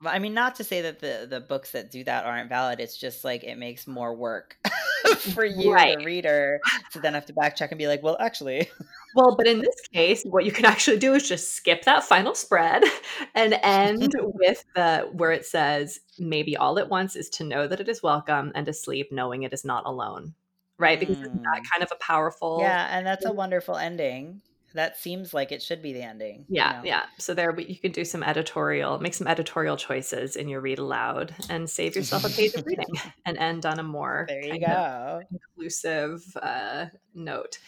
[0.06, 2.80] I mean, not to say that the the books that do that aren't valid.
[2.80, 4.58] It's just like it makes more work
[5.34, 5.97] for you, right.
[5.97, 6.60] the reader,
[6.91, 8.70] to then have to backcheck and be like, well, actually.
[9.16, 12.34] Well, but in this case, what you can actually do is just skip that final
[12.34, 12.84] spread
[13.36, 17.80] and end with the where it says, maybe all it wants is to know that
[17.80, 20.34] it is welcome and to sleep knowing it is not alone
[20.80, 20.99] right?
[20.99, 21.43] Because mm.
[21.43, 24.41] that kind of a powerful Yeah, and that's a wonderful ending.
[24.74, 26.46] That seems like it should be the ending.
[26.50, 26.84] Yeah, you know?
[26.86, 27.04] yeah.
[27.20, 31.36] So there you can do some editorial, make some editorial choices in your read aloud
[31.50, 32.86] and save yourself a page of reading
[33.26, 35.22] and end on a more there you go.
[35.32, 37.60] inclusive uh, note.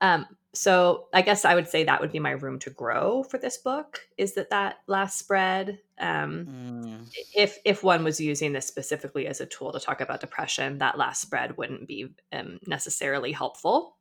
[0.00, 3.38] Um, so I guess I would say that would be my room to grow for
[3.38, 4.00] this book.
[4.16, 5.78] Is that that last spread?
[5.98, 7.16] Um, mm.
[7.34, 10.98] If if one was using this specifically as a tool to talk about depression, that
[10.98, 13.96] last spread wouldn't be um, necessarily helpful.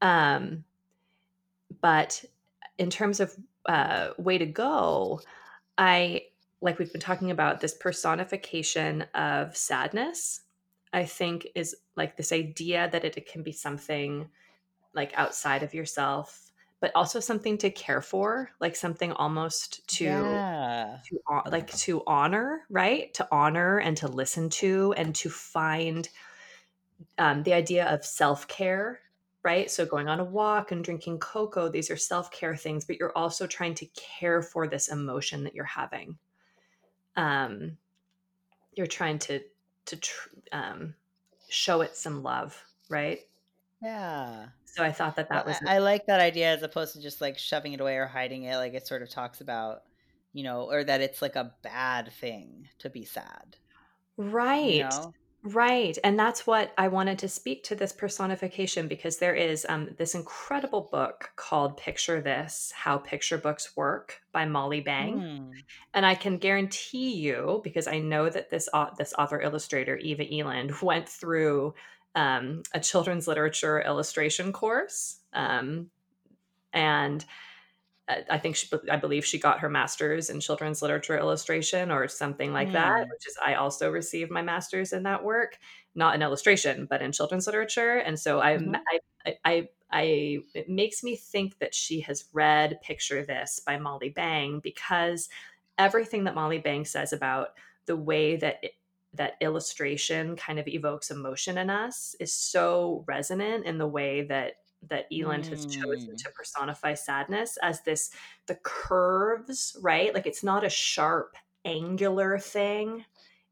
[0.00, 0.64] Um,
[1.84, 2.24] but
[2.78, 5.20] in terms of uh, way to go,
[5.76, 6.22] I
[6.62, 10.40] like we've been talking about this personification of sadness.
[10.94, 14.30] I think is like this idea that it, it can be something
[14.94, 16.40] like outside of yourself
[16.80, 20.98] but also something to care for like something almost to, yeah.
[21.08, 26.08] to like to honor right to honor and to listen to and to find
[27.18, 29.00] um, the idea of self-care
[29.44, 33.16] right so going on a walk and drinking cocoa these are self-care things but you're
[33.16, 36.18] also trying to care for this emotion that you're having
[37.16, 37.76] um
[38.74, 39.40] you're trying to
[39.86, 40.94] to tr- um,
[41.48, 43.20] show it some love right
[43.82, 45.68] yeah so I thought that that well, was.
[45.68, 48.42] I, I like that idea as opposed to just like shoving it away or hiding
[48.42, 48.56] it.
[48.56, 49.82] Like it sort of talks about,
[50.32, 53.56] you know, or that it's like a bad thing to be sad.
[54.16, 54.74] Right.
[54.74, 55.14] You know?
[55.44, 55.98] Right.
[56.02, 60.14] And that's what I wanted to speak to this personification because there is um, this
[60.14, 65.18] incredible book called Picture This How Picture Books Work by Molly Bang.
[65.18, 65.50] Mm.
[65.92, 70.24] And I can guarantee you, because I know that this, uh, this author illustrator, Eva
[70.32, 71.74] Eland, went through
[72.14, 75.18] um, a children's literature illustration course.
[75.34, 75.90] Um,
[76.72, 77.22] and
[78.06, 82.52] I think she, I believe she got her master's in children's literature illustration or something
[82.52, 82.72] like mm.
[82.72, 85.58] that, which is I also received my master's in that work,
[85.94, 87.96] not in illustration, but in children's literature.
[87.96, 88.74] And so mm-hmm.
[88.74, 93.78] I, I, I, I, it makes me think that she has read Picture This by
[93.78, 95.30] Molly Bang because
[95.78, 97.54] everything that Molly Bang says about
[97.86, 98.72] the way that it,
[99.14, 104.56] that illustration kind of evokes emotion in us is so resonant in the way that
[104.88, 105.50] that Eland mm.
[105.50, 106.16] has chosen mm.
[106.16, 108.10] to personify sadness as this
[108.46, 110.14] the curves, right?
[110.14, 113.04] Like it's not a sharp, angular thing.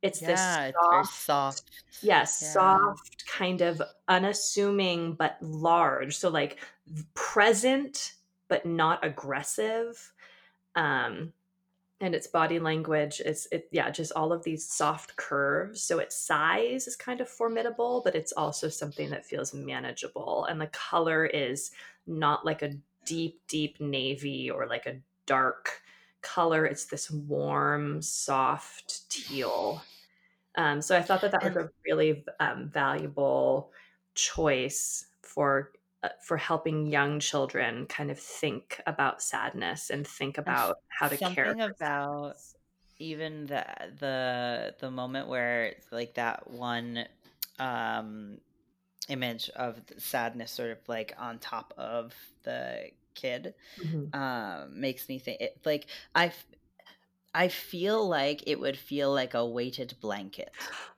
[0.02, 1.70] It's yeah, this soft, soft.
[2.02, 2.48] Yes, yeah.
[2.48, 6.16] soft, kind of unassuming but large.
[6.16, 6.58] So like
[7.14, 8.14] present
[8.48, 10.12] but not aggressive.
[10.74, 11.32] Um
[12.02, 15.82] and its body language it's it yeah just all of these soft curves.
[15.82, 20.44] So its size is kind of formidable but it's also something that feels manageable.
[20.50, 21.70] And the color is
[22.06, 22.74] not like a
[23.06, 25.80] deep deep navy or like a dark
[26.20, 26.66] color.
[26.66, 29.82] It's this warm soft teal.
[30.56, 33.72] Um, so i thought that that was a really um, valuable
[34.14, 35.72] choice for
[36.20, 41.34] for helping young children kind of think about sadness and think about how to Something
[41.34, 42.36] care about
[42.98, 43.64] even the
[43.98, 47.04] the the moment where like that one
[47.58, 48.38] um
[49.08, 54.18] image of sadness sort of like on top of the kid mm-hmm.
[54.18, 56.32] um makes me think it like i
[57.34, 60.50] I feel like it would feel like a weighted blanket.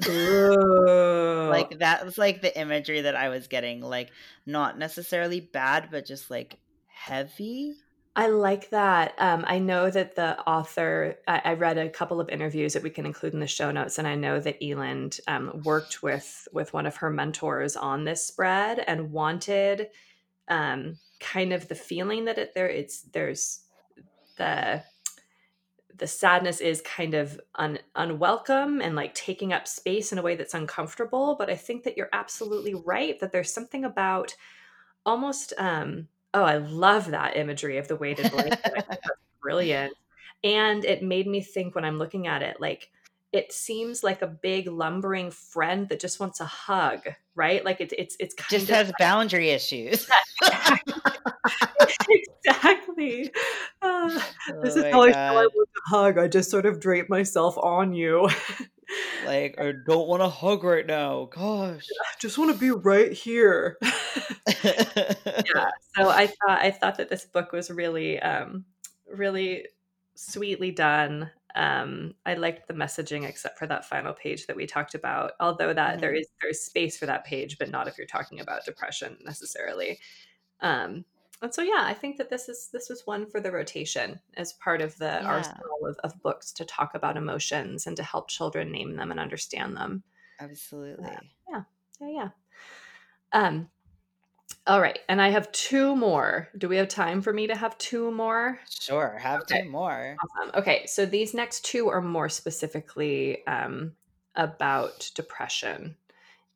[0.09, 3.81] like that was like the imagery that I was getting.
[3.81, 4.11] Like
[4.45, 7.75] not necessarily bad, but just like heavy.
[8.17, 9.15] I like that.
[9.19, 12.91] Um, I know that the author, I, I, read a couple of interviews that we
[12.91, 16.73] can include in the show notes, and I know that Eland um, worked with with
[16.73, 19.89] one of her mentors on this spread and wanted
[20.47, 23.61] um, kind of the feeling that it there it's there's
[24.37, 24.85] the
[25.97, 30.37] the sadness is kind of un, unwelcome and like taking up space in a way
[30.37, 34.35] that's uncomfortable but i think that you're absolutely right that there's something about
[35.07, 38.61] almost um oh i love that imagery of the weighted blanket.
[39.41, 39.93] Brilliant.
[40.43, 42.91] And it made me think when i'm looking at it like
[43.35, 47.01] it seems like a big lumbering friend that just wants a hug,
[47.35, 47.65] right?
[47.65, 50.09] Like it, it's it's kind of just of has boundary issues.
[52.09, 53.33] exactly.
[53.83, 56.17] Uh, oh this is how I feel I want a hug.
[56.17, 58.31] I just sort of drape myself on you.
[59.27, 61.27] like I don't want to hug right now.
[61.27, 63.77] Gosh, I just want to be right here.
[63.83, 65.69] yeah.
[65.97, 68.65] So I thought I thought that this book was really, um,
[69.07, 69.67] really
[70.15, 74.95] sweetly done um, I liked the messaging except for that final page that we talked
[74.95, 75.33] about.
[75.41, 76.01] Although that mm-hmm.
[76.01, 79.99] there is there's space for that page, but not if you're talking about depression necessarily.
[80.61, 81.05] Um,
[81.43, 84.55] and so yeah, I think that this is this was one for the rotation as
[84.55, 85.27] part of the yeah.
[85.27, 89.21] arsenal of, of, books to talk about emotions and to help children name them and
[89.21, 90.03] understand them.
[90.41, 91.05] Absolutely.
[91.05, 91.17] Uh,
[91.51, 91.63] yeah.
[92.01, 92.09] Yeah.
[92.09, 92.29] Yeah.
[93.33, 93.69] Um,
[94.67, 94.99] all right.
[95.09, 96.49] And I have two more.
[96.57, 98.59] Do we have time for me to have two more?
[98.69, 99.19] Sure.
[99.21, 99.63] Have okay.
[99.63, 100.17] two more.
[100.23, 100.53] Awesome.
[100.55, 100.87] Okay.
[100.87, 103.93] So these next two are more specifically um,
[104.37, 105.97] about depression.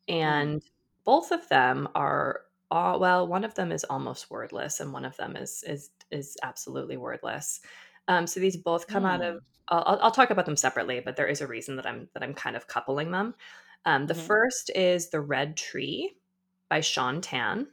[0.07, 0.15] Hmm.
[0.15, 0.61] And
[1.05, 2.41] both of them are
[2.71, 6.35] all, well, one of them is almost wordless and one of them is is is
[6.41, 7.61] absolutely wordless.
[8.07, 9.11] Um, so these both come mm.
[9.11, 9.39] out of hmm.
[9.71, 12.33] I'll, I'll, talk about them separately, but there is a reason that I'm that I'm
[12.33, 13.35] kind of coupling them.
[13.85, 14.25] Um, the mm-hmm.
[14.25, 16.15] first is the Red Tree
[16.69, 17.67] by Shaun Tan.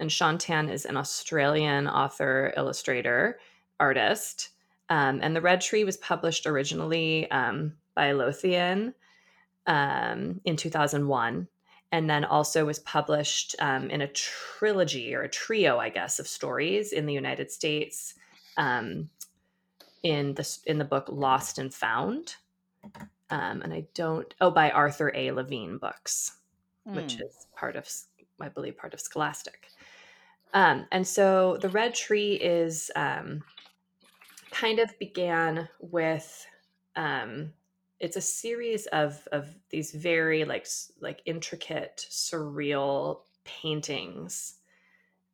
[0.00, 3.38] And Shaun Tan is an Australian author, illustrator,
[3.78, 4.50] artist.
[4.88, 8.94] Um, and The Red Tree was published originally um, by Lothian
[9.66, 11.48] um, in 2001,
[11.92, 16.26] and then also was published um, in a trilogy or a trio, I guess, of
[16.26, 18.14] stories in the United States
[18.56, 19.08] um,
[20.02, 22.36] in the in the book Lost and Found.
[23.30, 25.32] Um, and I don't oh by Arthur A.
[25.32, 26.38] Levine Books,
[26.86, 26.94] mm.
[26.94, 27.22] which hmm.
[27.22, 27.88] is part of
[28.40, 29.68] I believe part of Scholastic.
[30.54, 33.42] Um, and so the red tree is um,
[34.52, 36.46] kind of began with
[36.96, 37.52] um,
[37.98, 40.66] it's a series of of these very like
[41.00, 44.54] like intricate surreal paintings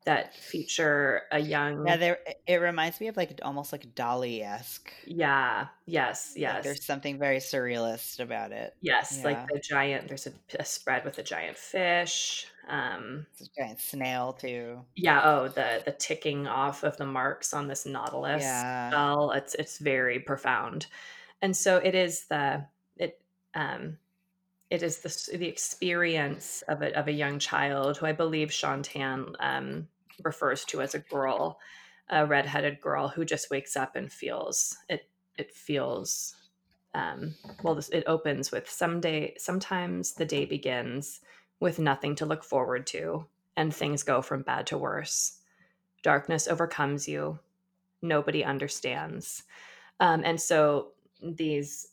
[0.07, 5.67] that feature a young yeah there it reminds me of like almost like dali-esque yeah
[5.85, 8.75] yes yes like there's something very surrealist about it.
[8.81, 9.25] Yes yeah.
[9.25, 13.79] like the giant there's a, a, spread with a giant fish um it's a giant
[13.79, 14.81] snail too.
[14.97, 18.89] Yeah oh the the ticking off of the marks on this nautilus yeah.
[18.89, 20.87] spell it's it's very profound.
[21.43, 22.65] And so it is the
[22.97, 23.21] it
[23.55, 23.99] um
[24.71, 28.83] it is the, the experience of a, of a young child who I believe Shaun
[28.83, 29.89] Tan um,
[30.23, 31.59] refers to as a girl,
[32.09, 35.09] a redheaded girl who just wakes up and feels it.
[35.37, 36.37] It feels
[36.95, 37.75] um, well.
[37.75, 39.35] This, it opens with someday.
[39.39, 41.21] Sometimes the day begins
[41.59, 45.39] with nothing to look forward to, and things go from bad to worse.
[46.03, 47.39] Darkness overcomes you.
[48.03, 49.45] Nobody understands,
[49.99, 50.93] um, and so
[51.23, 51.90] these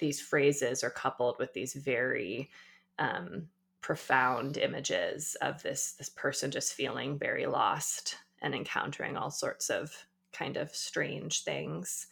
[0.00, 2.50] these phrases are coupled with these very
[2.98, 3.46] um,
[3.80, 9.92] profound images of this this person just feeling very lost and encountering all sorts of
[10.32, 12.06] kind of strange things.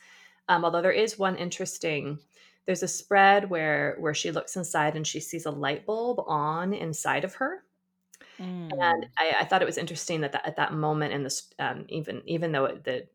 [0.49, 2.19] Um, although there is one interesting,
[2.67, 6.73] there's a spread where where she looks inside and she sees a light bulb on
[6.73, 7.65] inside of her.
[8.39, 8.71] Mm.
[8.73, 11.87] And I, I, thought it was interesting that, that at that moment in this, um,
[11.89, 13.07] even even though it, the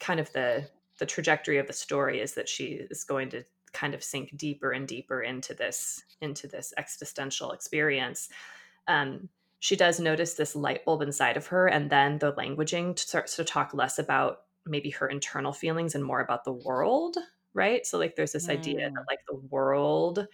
[0.00, 3.94] kind of the the trajectory of the story is that she is going to kind
[3.94, 8.28] of sink deeper and deeper into this into this existential experience
[8.88, 13.36] um, she does notice this light bulb inside of her and then the languaging starts
[13.36, 17.16] to talk less about maybe her internal feelings and more about the world
[17.54, 18.52] right so like there's this mm.
[18.52, 19.06] idea that mm.
[19.08, 20.26] like the world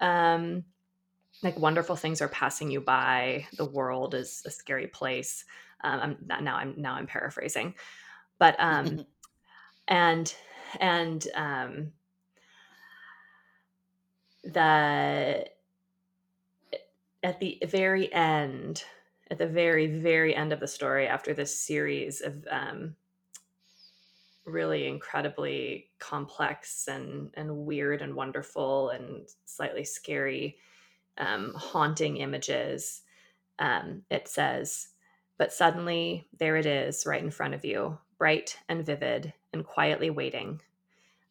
[0.00, 0.64] um
[1.42, 5.44] like wonderful things are passing you by the world is a scary place
[5.82, 7.74] um i'm now i'm now i'm paraphrasing
[8.38, 9.04] but um
[9.88, 10.34] and
[10.80, 11.92] and um
[14.48, 15.56] that
[17.24, 18.84] at the very end
[19.30, 22.96] at the very very end of the story after this series of um,
[24.46, 30.58] really incredibly complex and and weird and wonderful and slightly scary
[31.18, 33.02] um, haunting images
[33.58, 34.88] um, it says
[35.38, 40.10] but suddenly there it is right in front of you bright and vivid and quietly
[40.10, 40.60] waiting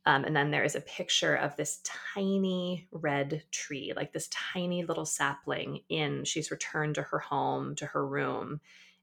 [0.08, 1.82] um, and then there is a picture of this
[2.14, 6.24] tiny red tree, like this tiny little sapling in.
[6.24, 8.62] She's returned to her home, to her room,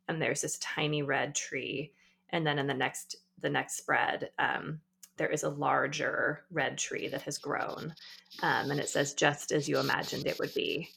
[0.09, 1.93] and there's this tiny red tree.
[2.31, 4.81] And then in the next the next spread, um,
[5.19, 7.95] there is a larger red tree that has grown,
[8.43, 10.89] um, and it says just as you imagined it would be.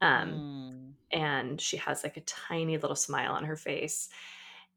[0.00, 1.18] Um, mm.
[1.20, 4.08] And she has like a tiny little smile on her face,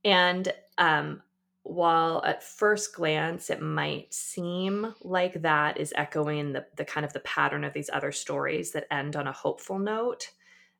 [0.03, 1.21] and um,
[1.63, 7.13] while at first glance it might seem like that is echoing the, the kind of
[7.13, 10.29] the pattern of these other stories that end on a hopeful note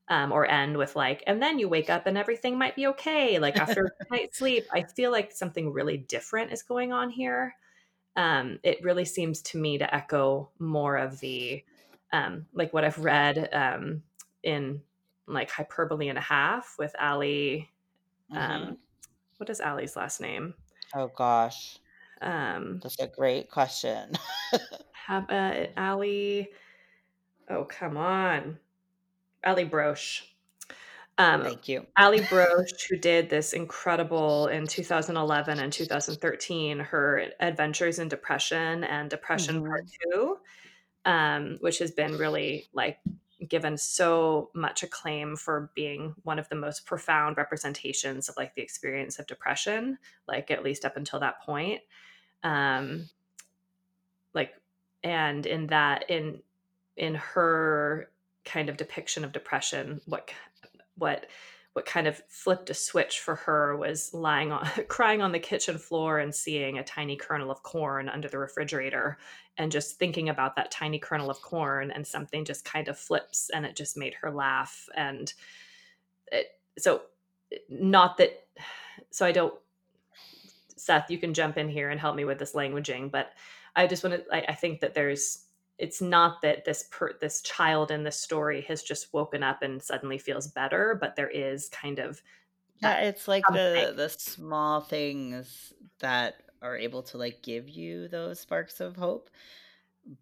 [0.10, 3.40] um, or end with like and then you wake up and everything might be okay.
[3.40, 7.56] Like after a night's sleep i feel like something really different is going on here.
[8.16, 11.64] Um, it really seems to me to echo more of the
[12.12, 14.04] um, like what i've read um,
[14.44, 14.82] in
[15.26, 17.72] like hyperbole and a half with Allie
[18.32, 18.74] um, mm-hmm.
[19.38, 20.54] what is Allie's last name
[20.96, 21.80] Oh gosh,
[22.22, 24.14] Um, that's a great question.
[25.08, 26.50] have uh, Allie.
[27.50, 28.60] Oh come on,
[29.44, 30.24] Allie Brosh.
[31.18, 31.86] Um, Thank you.
[31.98, 39.10] Allie Brosh, who did this incredible in 2011 and 2013, her Adventures in Depression and
[39.10, 40.38] Depression Part hmm Two,
[41.06, 43.00] um, which has been really like
[43.50, 48.62] given so much acclaim for being one of the most profound representations of like the
[48.62, 51.82] experience of depression like at least up until that point
[52.44, 53.10] um
[54.34, 54.54] like
[55.04, 56.42] and in that in
[56.98, 58.10] in her
[58.46, 60.30] kind of depiction of depression what
[60.98, 61.28] what
[61.74, 65.78] what kind of flipped a switch for her was lying on crying on the kitchen
[65.78, 69.18] floor and seeing a tiny kernel of corn under the refrigerator
[69.58, 73.50] and just thinking about that tiny kernel of corn and something just kind of flips
[73.54, 75.34] and it just made her laugh and
[76.32, 76.48] it,
[76.78, 77.02] so
[77.70, 78.46] not that
[79.10, 79.54] so i don't
[80.76, 83.32] seth you can jump in here and help me with this languaging but
[83.76, 85.43] i just want to I, I think that there's
[85.78, 89.82] it's not that this per, this child in this story has just woken up and
[89.82, 92.22] suddenly feels better but there is kind of
[92.82, 98.40] yeah it's like the the small things that are able to like give you those
[98.40, 99.30] sparks of hope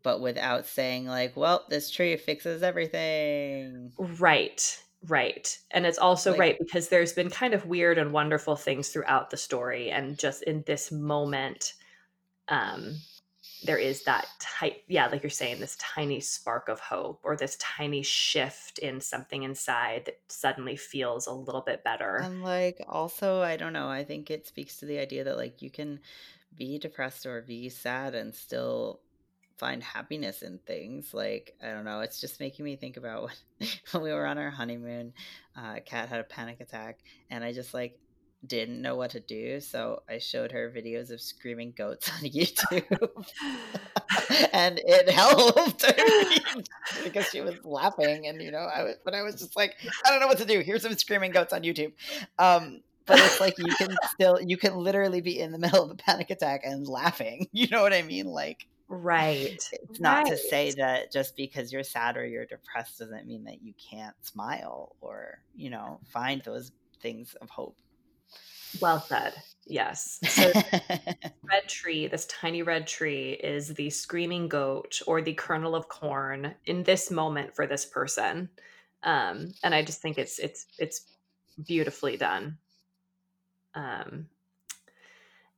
[0.03, 3.91] but without saying like well this tree fixes everything.
[3.97, 8.55] Right right and it's also like, right because there's been kind of weird and wonderful
[8.55, 11.73] things throughout the story and just in this moment
[12.49, 12.95] um
[13.63, 17.57] there is that type yeah like you're saying this tiny spark of hope or this
[17.57, 22.17] tiny shift in something inside that suddenly feels a little bit better.
[22.17, 25.61] And like also i don't know i think it speaks to the idea that like
[25.61, 25.99] you can
[26.57, 28.99] be depressed or be sad and still
[29.57, 33.23] find happiness in things like i don't know it's just making me think about
[33.59, 35.13] when, when we were on our honeymoon
[35.55, 36.97] uh kat had a panic attack
[37.29, 37.99] and i just like
[38.45, 43.25] didn't know what to do, so I showed her videos of screaming goats on YouTube,
[44.53, 45.85] and it helped
[47.03, 49.75] because she was laughing, and you know, I was, but I was just like,
[50.05, 50.59] I don't know what to do.
[50.61, 51.93] Here's some screaming goats on YouTube.
[52.39, 55.91] Um, but it's like you can still, you can literally be in the middle of
[55.91, 57.47] a panic attack and laughing.
[57.51, 58.27] You know what I mean?
[58.27, 59.59] Like, right.
[59.71, 60.31] It's not right.
[60.31, 64.15] to say that just because you're sad or you're depressed doesn't mean that you can't
[64.21, 66.71] smile or you know find those
[67.01, 67.75] things of hope
[68.79, 69.33] well said.
[69.65, 70.19] Yes.
[70.27, 70.51] So
[71.43, 76.55] red tree, this tiny red tree is the screaming goat or the kernel of corn
[76.65, 78.49] in this moment for this person.
[79.03, 81.05] Um, and I just think it's it's it's
[81.65, 82.57] beautifully done.
[83.73, 84.27] Um,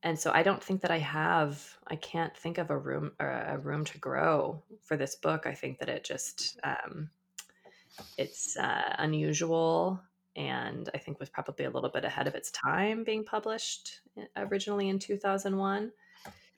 [0.02, 3.58] and so I don't think that I have I can't think of a room a
[3.58, 5.46] room to grow for this book.
[5.46, 7.10] I think that it just um,
[8.18, 10.00] it's uh, unusual
[10.36, 14.24] and I think was probably a little bit ahead of its time being published eh,
[14.36, 15.92] originally in 2001.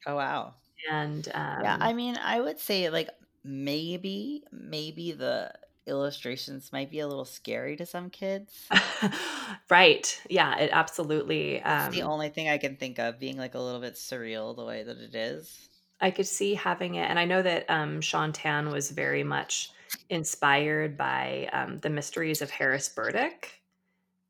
[0.06, 0.54] Oh wow.
[0.90, 3.10] And um, yeah, I mean, I would say like
[3.44, 5.52] maybe maybe the
[5.86, 8.68] illustrations might be a little scary to some kids.
[9.70, 10.20] right.
[10.28, 11.62] Yeah, it absolutely.
[11.62, 14.64] Um, the only thing I can think of being like a little bit surreal the
[14.64, 15.68] way that it is.
[16.00, 19.70] I could see having it, and I know that um, Shaun Tan was very much
[20.10, 23.62] inspired by um, the Mysteries of Harris Burdick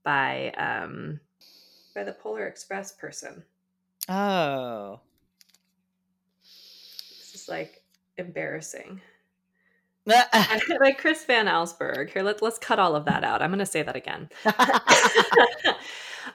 [0.07, 1.21] by um,
[1.95, 3.43] by the Polar Express person.
[4.09, 5.01] Oh,
[6.43, 7.83] this is like
[8.17, 9.03] embarrassing.
[10.81, 12.11] like Chris Van Allsburg.
[12.11, 13.43] Here, let's let's cut all of that out.
[13.43, 14.29] I'm going to say that again.
[14.47, 15.75] I'm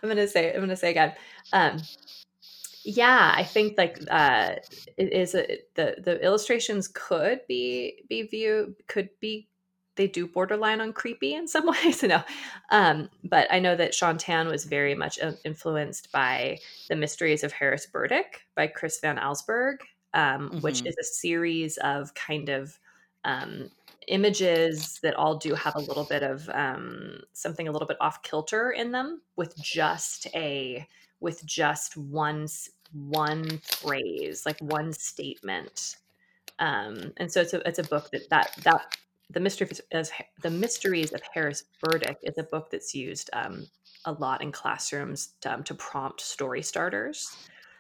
[0.02, 1.14] going to say I'm going to say again.
[1.54, 1.82] Um,
[2.84, 4.56] yeah, I think like uh,
[4.98, 9.48] it is a, the the illustrations could be be view could be
[9.96, 12.04] they do borderline on creepy in some ways.
[12.04, 12.24] no,
[12.70, 17.52] um, but I know that Shaun Tan was very much influenced by the Mysteries of
[17.52, 19.78] Harris Burdick by Chris Van Allsburg,
[20.14, 20.60] um, mm-hmm.
[20.60, 22.78] which is a series of kind of
[23.24, 23.70] um,
[24.08, 28.22] images that all do have a little bit of um, something a little bit off
[28.24, 30.86] kilter in them with just a
[31.20, 32.48] with just one
[32.94, 35.98] one phrase like one statement
[36.60, 38.98] um, and so it's a it's a book that that that
[39.32, 40.12] the mystery as
[40.42, 43.68] the mysteries of Harris Burdick is a book that's used um,
[44.06, 47.36] a lot in classrooms to, um, to prompt story starters.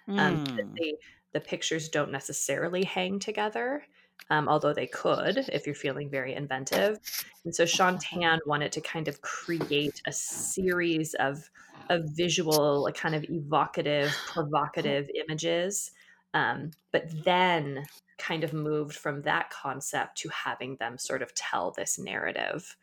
[0.07, 0.77] Um, mm.
[0.77, 0.95] they,
[1.33, 3.83] the pictures don't necessarily hang together,
[4.29, 6.99] um, although they could if you're feeling very inventive.
[7.45, 11.49] And so Shaun Tan wanted to kind of create a series of
[11.89, 15.91] of visual, kind of evocative, provocative images,
[16.33, 17.85] um, but then
[18.21, 22.77] kind of moved from that concept to having them sort of tell this narrative.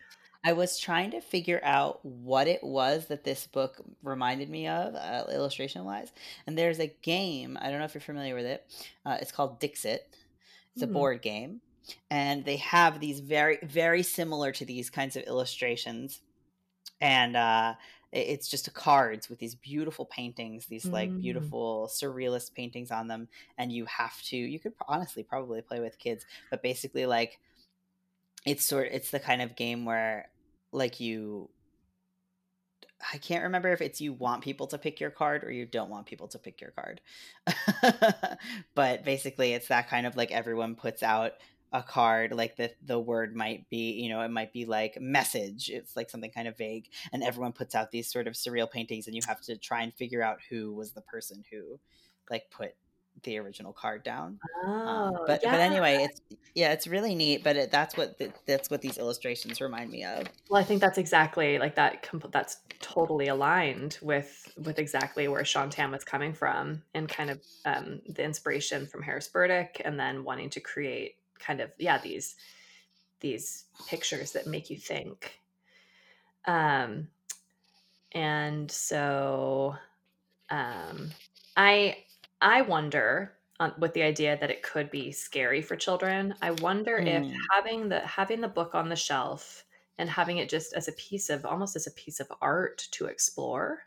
[0.44, 4.94] I was trying to figure out what it was that this book reminded me of,
[4.94, 6.12] uh, illustration wise.
[6.46, 8.64] And there's a game, I don't know if you're familiar with it.
[9.04, 10.14] Uh, it's called Dixit.
[10.74, 10.90] It's mm.
[10.90, 11.60] a board game.
[12.10, 16.20] And they have these very, very similar to these kinds of illustrations.
[17.00, 17.74] And uh,
[18.10, 21.20] it's just cards with these beautiful paintings these like mm.
[21.20, 23.28] beautiful surrealist paintings on them
[23.58, 27.38] and you have to you could honestly probably play with kids but basically like
[28.46, 30.28] it's sort it's the kind of game where
[30.72, 31.50] like you
[33.12, 35.90] I can't remember if it's you want people to pick your card or you don't
[35.90, 37.00] want people to pick your card.
[38.74, 41.34] but basically it's that kind of like everyone puts out
[41.72, 45.68] a card like the the word might be you know it might be like message
[45.70, 49.06] it's like something kind of vague and everyone puts out these sort of surreal paintings
[49.06, 51.78] and you have to try and figure out who was the person who
[52.30, 52.74] like put
[53.24, 55.50] the original card down um, oh, um, but yeah.
[55.50, 56.20] but anyway it's
[56.54, 60.04] yeah it's really neat but it, that's what the, that's what these illustrations remind me
[60.04, 65.44] of well i think that's exactly like that that's totally aligned with with exactly where
[65.44, 69.98] Shaun Tan was coming from and kind of um, the inspiration from Harris Burdick and
[69.98, 72.36] then wanting to create kind of yeah these
[73.20, 75.38] these pictures that make you think
[76.46, 77.08] um
[78.12, 79.74] and so
[80.50, 81.10] um
[81.56, 81.96] i
[82.40, 86.98] i wonder on, with the idea that it could be scary for children i wonder
[86.98, 87.06] mm.
[87.06, 89.64] if having the having the book on the shelf
[89.98, 93.06] and having it just as a piece of almost as a piece of art to
[93.06, 93.80] explore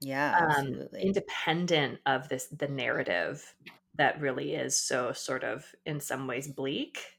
[0.00, 3.54] yeah um, independent of this the narrative
[3.96, 7.16] that really is so sort of in some ways bleak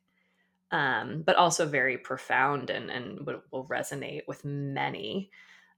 [0.71, 5.31] um, but also very profound and, and will, resonate with many.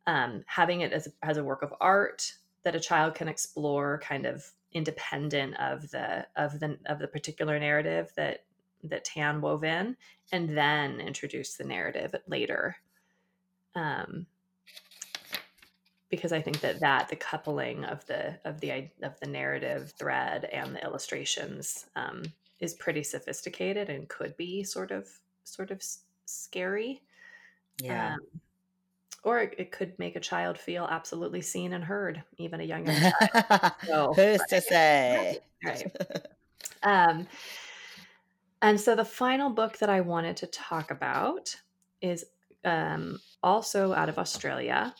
[0.07, 2.33] Um, having it as, as a work of art
[2.63, 7.57] that a child can explore kind of independent of the of the of the particular
[7.59, 8.43] narrative that
[8.83, 9.95] that tan wove in
[10.31, 12.75] and then introduce the narrative later.
[13.75, 14.25] Um,
[16.09, 20.45] because I think that that the coupling of the of the of the narrative thread
[20.45, 22.23] and the illustrations um,
[22.59, 25.07] is pretty sophisticated and could be sort of
[25.43, 25.83] sort of
[26.25, 27.01] scary.
[27.81, 28.13] Yeah.
[28.13, 28.19] Um,
[29.23, 32.93] or it could make a child feel absolutely seen and heard, even a younger
[33.33, 33.73] child.
[33.85, 35.39] So, Who's to say?
[35.61, 35.91] Right.
[36.83, 37.27] Um,
[38.61, 41.53] and so the final book that I wanted to talk about
[41.99, 42.23] is
[42.63, 44.95] um, also out of Australia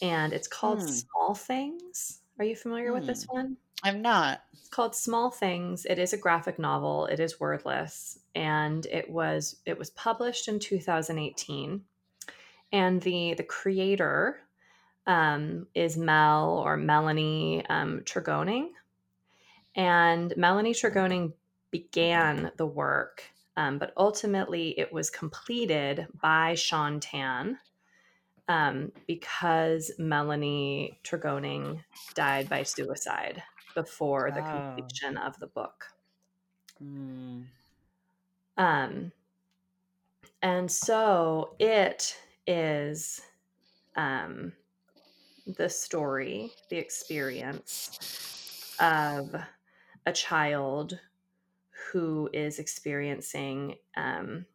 [0.00, 0.88] and it's called hmm.
[0.88, 2.20] Small Things.
[2.38, 2.94] Are you familiar hmm.
[2.94, 3.36] with this hmm.
[3.36, 3.56] one?
[3.84, 4.42] I'm not.
[4.52, 5.84] It's called Small Things.
[5.84, 7.06] It is a graphic novel.
[7.06, 11.82] It is wordless, and it was it was published in 2018.
[12.72, 14.40] And the the creator
[15.06, 18.68] um, is Mel or Melanie um, Tregoning,
[19.74, 21.32] and Melanie Tregoning
[21.72, 23.24] began the work,
[23.56, 27.58] um, but ultimately it was completed by Shaun Tan
[28.48, 31.84] um, because Melanie Tregoning
[32.14, 33.42] died by suicide.
[33.74, 34.76] before the Oh.
[34.76, 35.86] completion of the book.
[36.82, 37.46] Mm.
[38.56, 39.12] Um,
[40.42, 42.16] and so it
[42.46, 43.20] is
[43.96, 44.52] um,
[45.46, 49.34] the story, the experience of
[50.06, 50.98] a child
[51.92, 54.46] who is experiencing, um,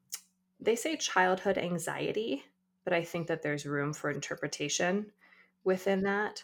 [0.59, 2.43] they say childhood anxiety,
[2.87, 5.11] but I think that there's room for interpretation
[5.65, 6.41] within that.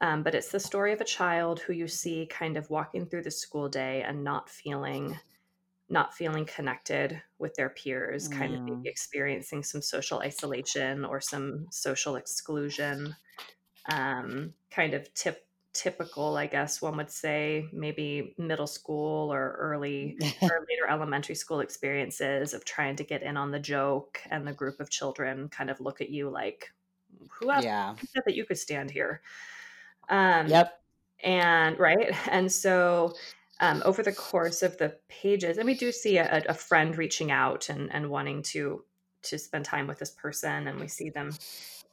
[0.00, 3.22] Um, but it's the story of a child who you see kind of walking through
[3.22, 5.16] the school day and not feeling
[5.88, 8.82] not feeling connected with their peers, kind of Mm.
[8.84, 13.14] experiencing some social isolation or some social exclusion.
[13.88, 15.45] Um, kind of tip
[15.76, 21.60] typical, I guess one would say, maybe middle school or early or later elementary school
[21.60, 25.70] experiences of trying to get in on the joke and the group of children kind
[25.70, 26.72] of look at you like,
[27.30, 27.94] who else yeah.
[27.96, 29.20] said that you could stand here?
[30.08, 30.80] Um, Yep.
[31.22, 33.14] and right and so
[33.60, 37.30] um, over the course of the pages and we do see a, a friend reaching
[37.30, 38.84] out and, and wanting to
[39.22, 41.32] to spend time with this person and we see them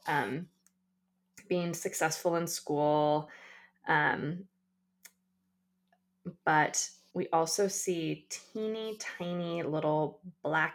[0.06, 0.46] um,
[1.48, 3.28] being successful in school
[3.86, 4.44] um,
[6.44, 10.74] but we also see teeny tiny little black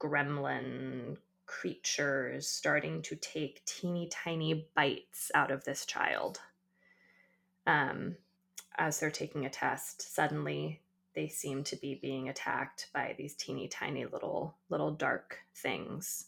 [0.00, 1.16] gremlin
[1.46, 6.40] creatures starting to take teeny tiny bites out of this child.
[7.66, 8.16] Um,
[8.78, 10.80] as they're taking a test suddenly
[11.14, 16.26] they seem to be being attacked by these teeny tiny little little dark things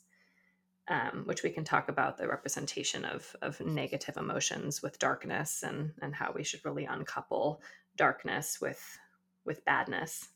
[0.89, 5.93] um, which we can talk about the representation of of negative emotions with darkness and
[6.03, 7.61] and how we should really uncouple
[7.97, 8.99] darkness with
[9.45, 10.29] with badness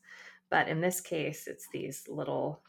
[0.49, 2.61] but in this case it's these little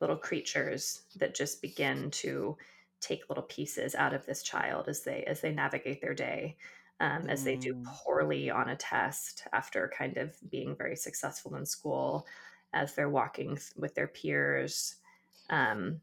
[0.00, 2.56] little creatures that just begin to
[3.00, 6.56] take little pieces out of this child as they as they navigate their day
[7.00, 7.84] um, as they do Mm.
[7.84, 12.26] poorly on a test after kind of being very successful in school
[12.72, 14.96] as they're walking th- with their peers
[15.50, 16.00] um,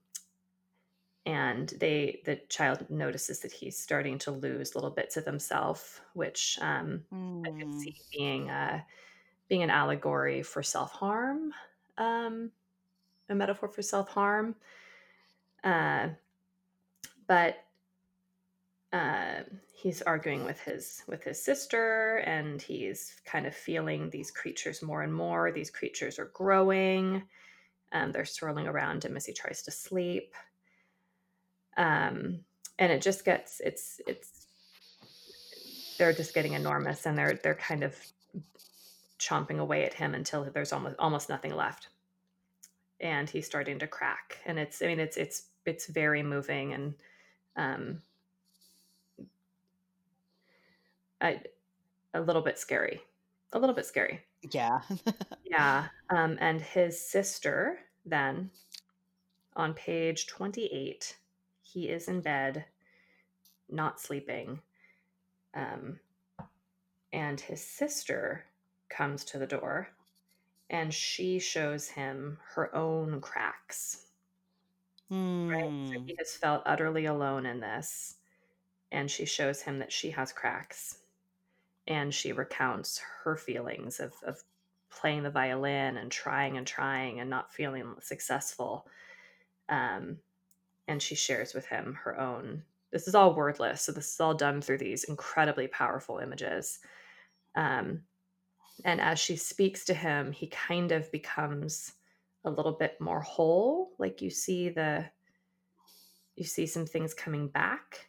[1.25, 6.57] and they the child notices that he's starting to lose little bits of himself which
[6.61, 7.03] um,
[7.45, 7.73] i could Mm.
[7.73, 8.85] see being a
[9.49, 11.53] being an allegory for self-harm
[11.97, 12.51] um,
[13.29, 14.55] a metaphor for self-harm.
[15.63, 16.09] Uh,
[17.27, 17.63] but
[18.91, 19.41] uh,
[19.73, 25.01] he's arguing with his with his sister and he's kind of feeling these creatures more
[25.03, 25.51] and more.
[25.51, 27.23] These creatures are growing
[27.91, 30.35] and they're swirling around him as he tries to sleep
[31.77, 32.39] um,
[32.79, 34.47] and it just gets it's it's
[35.97, 37.95] they're just getting enormous and they're they're kind of
[39.19, 41.87] chomping away at him until there's almost almost nothing left.
[42.99, 44.39] And he's starting to crack.
[44.45, 46.93] And it's i mean it's it's it's very moving and
[47.55, 48.01] um
[51.21, 51.39] I,
[52.13, 53.01] a little bit scary
[53.53, 54.19] a little bit scary.
[54.51, 54.81] Yeah.
[55.45, 55.87] yeah.
[56.09, 58.49] Um and his sister then
[59.55, 61.15] on page 28
[61.73, 62.65] he is in bed
[63.69, 64.61] not sleeping
[65.53, 65.99] um
[67.13, 68.45] and his sister
[68.89, 69.87] comes to the door
[70.69, 74.07] and she shows him her own cracks
[75.47, 75.73] right?
[75.83, 76.07] So Hmm.
[76.07, 78.17] he has felt utterly alone in this.
[78.91, 80.99] And she shows him that she has cracks.
[81.87, 84.43] And she recounts her feelings of, of
[84.89, 88.87] playing the violin and trying and trying and not feeling successful.
[89.69, 90.19] Um,
[90.87, 92.63] and she shares with him her own.
[92.91, 93.81] This is all wordless.
[93.81, 96.79] So this is all done through these incredibly powerful images.
[97.55, 98.01] Um,
[98.85, 101.93] and as she speaks to him, he kind of becomes
[102.45, 103.91] a little bit more whole.
[103.97, 105.05] Like you see the
[106.35, 108.07] you see some things coming back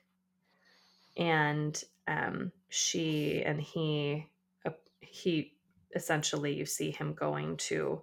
[1.16, 4.26] and um, she and he
[4.66, 4.70] uh,
[5.00, 5.54] he
[5.94, 8.02] essentially you see him going to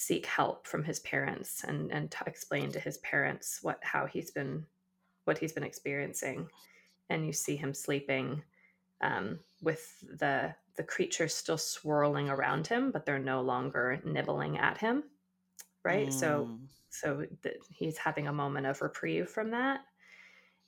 [0.00, 4.30] seek help from his parents and and t- explain to his parents what how he's
[4.30, 4.64] been
[5.24, 6.48] what he's been experiencing.
[7.10, 8.42] And you see him sleeping
[9.02, 14.78] um, with the the creatures still swirling around him but they're no longer nibbling at
[14.78, 15.04] him
[15.84, 16.12] right?
[16.12, 16.68] So Mm.
[16.90, 19.80] so that he's having a moment of reprieve from that.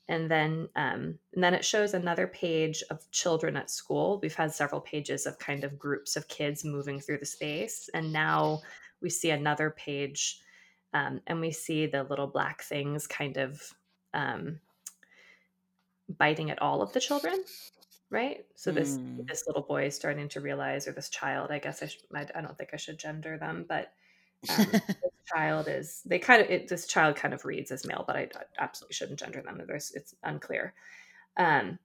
[0.09, 4.19] And then um, and then it shows another page of children at school.
[4.23, 7.89] We've had several pages of kind of groups of kids moving through the space.
[7.95, 8.61] And now
[9.03, 10.41] we see another page
[10.95, 13.63] um, and we see the little black things kind of
[14.15, 14.61] um,
[16.19, 17.45] biting at all of the children
[18.11, 18.45] right?
[18.57, 19.27] So this Mm.
[19.29, 22.41] this little boy is starting to realize or this child i guess i i, I
[22.43, 23.93] don't think i should gender them but
[24.49, 24.67] um,
[25.03, 28.17] this child is they kind of it, this child kind of reads as male but
[28.17, 30.75] i, I absolutely shouldn't gender them there's it's unclear.
[31.37, 31.79] Um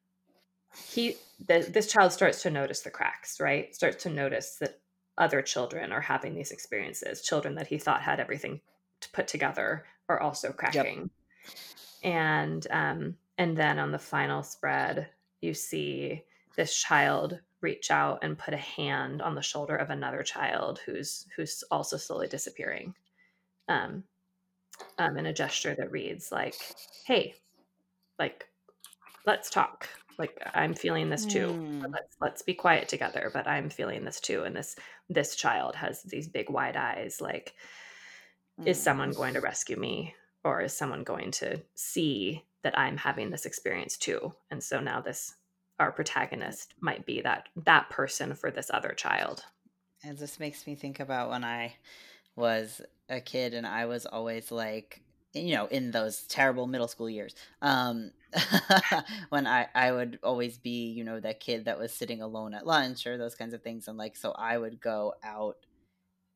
[0.89, 1.18] he
[1.48, 3.73] the, this child starts to notice the cracks right?
[3.76, 4.80] Starts to notice that
[5.18, 8.61] other children are having these experiences children that he thought had everything
[9.02, 11.10] to put together are also cracking.
[11.44, 12.14] Yep.
[12.14, 15.07] and um and then on the final spread
[15.41, 16.23] you see
[16.56, 21.26] this child reach out and put a hand on the shoulder of another child who's
[21.35, 22.94] who's also slowly disappearing.
[23.68, 24.03] Um,
[24.99, 26.56] um in a gesture that reads like
[27.06, 27.34] hey
[28.19, 28.48] like
[29.26, 31.84] let's talk like i'm feeling this too mm.
[31.91, 34.76] let's let's be quiet together but i'm feeling this too and this
[35.10, 37.53] this child has these big wide eyes like
[38.60, 38.68] mm.
[38.68, 40.14] is someone going to rescue me
[40.44, 44.99] or is someone going to see that i'm having this experience too and so now
[45.02, 45.35] this
[45.80, 49.44] our protagonist might be that that person for this other child
[50.03, 51.73] and this makes me think about when i
[52.35, 55.02] was a kid and i was always like
[55.46, 57.36] you know in those terrible middle school years.
[57.62, 58.12] Um
[59.30, 62.68] when i i would always be you know that kid that was sitting alone at
[62.68, 65.56] lunch or those kinds of things and like so i would go out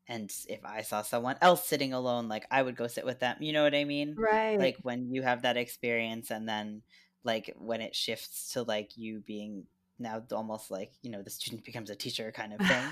[0.07, 3.35] and if i saw someone else sitting alone like i would go sit with them
[3.39, 4.15] you know what i mean?
[4.17, 4.57] Right.
[4.57, 6.81] Like when you have that experience and then
[7.23, 9.65] like when it shifts to like you being
[9.99, 12.83] now almost like you know the student becomes a teacher kind of thing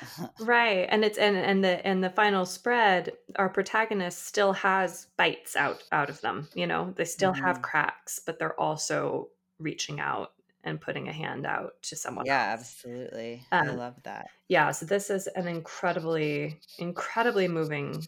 [0.40, 5.56] right and it's and and the and the final spread our protagonist still has bites
[5.56, 7.44] out out of them you know they still mm-hmm.
[7.44, 9.28] have cracks but they're also
[9.58, 10.32] reaching out
[10.64, 12.60] and putting a hand out to someone yeah else.
[12.60, 18.04] absolutely um, i love that yeah so this is an incredibly incredibly moving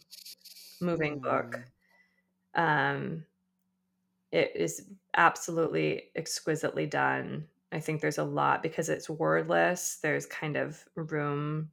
[0.81, 1.23] moving mm.
[1.23, 1.61] book
[2.55, 3.23] um
[4.31, 4.83] it is
[5.15, 9.99] absolutely exquisitely done I think there's a lot because it's wordless.
[10.01, 11.69] There's kind of room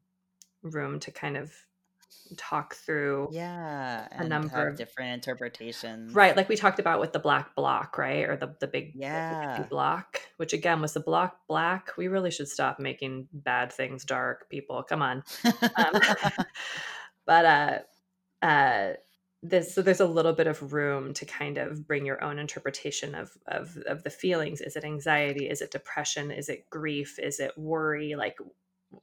[0.63, 1.53] room to kind of
[2.37, 7.19] talk through yeah a number of different interpretations right like we talked about with the
[7.19, 11.39] black block right or the, the big yeah the block which again was the block
[11.47, 15.23] black we really should stop making bad things dark people come on
[15.77, 16.01] um,
[17.27, 17.79] but uh
[18.45, 18.93] uh
[19.43, 23.15] this so there's a little bit of room to kind of bring your own interpretation
[23.15, 24.61] of of of the feelings.
[24.61, 25.49] Is it anxiety?
[25.49, 26.31] Is it depression?
[26.31, 27.19] Is it grief?
[27.19, 28.15] Is it worry?
[28.15, 28.39] Like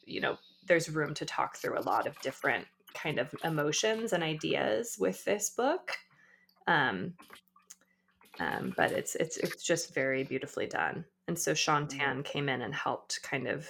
[0.06, 4.24] you know there's room to talk through a lot of different kind of emotions and
[4.24, 5.92] ideas with this book.
[6.68, 7.14] Um,
[8.40, 11.06] um but it's it's it's just very beautifully done.
[11.28, 12.00] And so Shaun mm-hmm.
[12.00, 13.70] Tan came in and helped kind of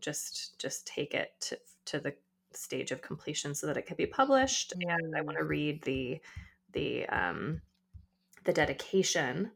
[0.00, 2.14] just just take it to, to the
[2.52, 4.72] stage of completion so that it could be published.
[4.76, 4.94] Mm.
[4.94, 6.20] And I want to read the
[6.72, 7.60] the um,
[8.44, 9.50] the dedication.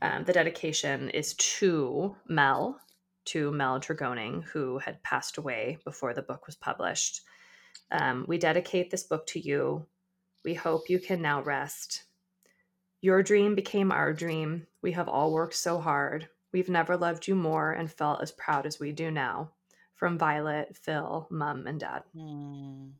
[0.00, 2.80] Um, the dedication is to Mel,
[3.26, 7.22] to Mel Tregoning, who had passed away before the book was published.
[7.90, 9.86] Um, we dedicate this book to you.
[10.44, 12.04] We hope you can now rest.
[13.00, 14.66] Your dream became our dream.
[14.82, 16.28] We have all worked so hard.
[16.52, 19.50] We've never loved you more and felt as proud as we do now
[19.98, 22.04] from Violet, Phil, Mum, and Dad.
[22.16, 22.92] Mm.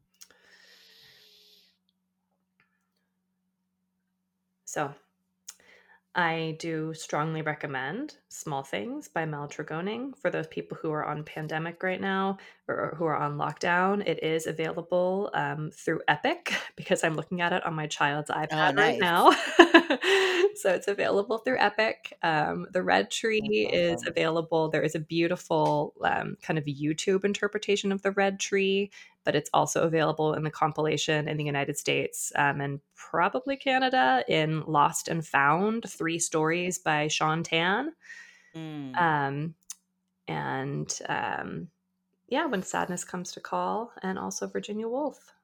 [4.64, 4.92] So
[6.18, 11.22] I do strongly recommend Small Things by Mel Tregoning for those people who are on
[11.22, 14.04] pandemic right now or who are on lockdown.
[14.04, 18.48] It is available um, through Epic because I'm looking at it on my child's iPad
[18.50, 18.76] oh, nice.
[18.76, 19.30] right now.
[20.56, 22.12] so it's available through Epic.
[22.24, 24.70] Um, the Red Tree is available.
[24.70, 28.90] There is a beautiful um, kind of YouTube interpretation of the Red Tree
[29.28, 34.24] but it's also available in the compilation in the United States um, and probably Canada
[34.26, 37.92] in Lost and Found, three stories by Shaun Tan.
[38.56, 38.98] Mm.
[38.98, 39.54] Um,
[40.26, 41.68] and um,
[42.26, 45.34] yeah, When Sadness Comes to Call, and also Virginia Wolf.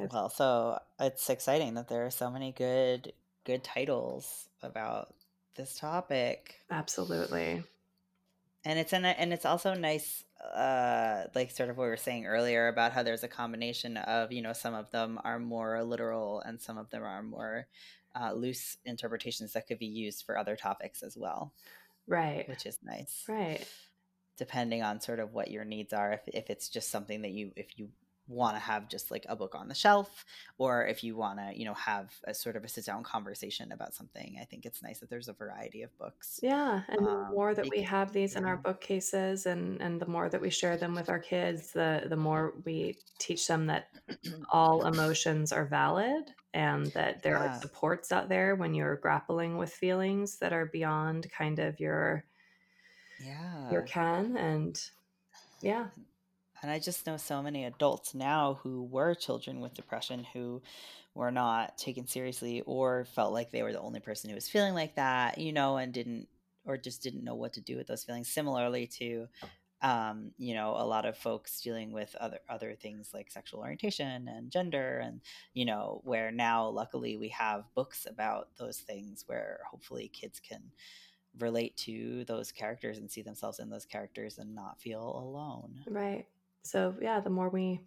[0.00, 0.12] I've...
[0.12, 3.12] Well, so it's exciting that there are so many good
[3.42, 5.12] good titles about
[5.56, 6.60] this topic.
[6.70, 7.64] Absolutely.
[8.64, 10.22] And it's an, and it's also nice
[10.54, 14.30] uh like sort of what we were saying earlier about how there's a combination of
[14.30, 17.66] you know some of them are more literal and some of them are more
[18.18, 21.52] uh, loose interpretations that could be used for other topics as well.
[22.06, 22.48] Right.
[22.48, 23.24] Which is nice.
[23.28, 23.66] Right.
[24.38, 27.52] Depending on sort of what your needs are if, if it's just something that you
[27.56, 27.88] if you
[28.28, 30.24] want to have just like a book on the shelf
[30.58, 33.70] or if you want to you know have a sort of a sit down conversation
[33.70, 37.04] about something i think it's nice that there's a variety of books yeah and um,
[37.04, 38.40] the more that we have these yeah.
[38.40, 42.02] in our bookcases and and the more that we share them with our kids the
[42.08, 43.88] the more we teach them that
[44.50, 47.56] all emotions are valid and that there yeah.
[47.56, 52.24] are supports out there when you're grappling with feelings that are beyond kind of your
[53.24, 54.90] yeah your can and
[55.60, 55.86] yeah
[56.66, 60.60] and I just know so many adults now who were children with depression who
[61.14, 64.74] were not taken seriously or felt like they were the only person who was feeling
[64.74, 66.26] like that, you know, and didn't
[66.64, 69.28] or just didn't know what to do with those feelings similarly to
[69.80, 74.26] um, you know, a lot of folks dealing with other other things like sexual orientation
[74.26, 75.20] and gender, and
[75.54, 80.72] you know, where now luckily we have books about those things where hopefully kids can
[81.38, 85.84] relate to those characters and see themselves in those characters and not feel alone.
[85.86, 86.26] Right.
[86.66, 87.80] So yeah, the more we,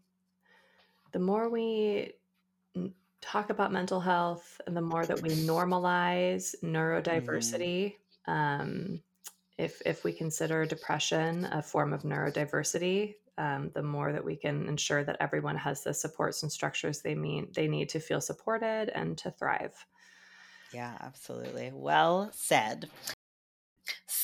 [1.12, 2.14] the more we
[3.22, 6.76] talk about mental health, and the more that we normalize mm-hmm.
[6.76, 7.96] neurodiversity.
[8.28, 8.32] Mm-hmm.
[8.32, 9.02] Um,
[9.58, 14.68] if if we consider depression a form of neurodiversity, um, the more that we can
[14.68, 18.90] ensure that everyone has the supports and structures they mean they need to feel supported
[18.94, 19.74] and to thrive.
[20.74, 21.72] Yeah, absolutely.
[21.74, 22.90] Well said.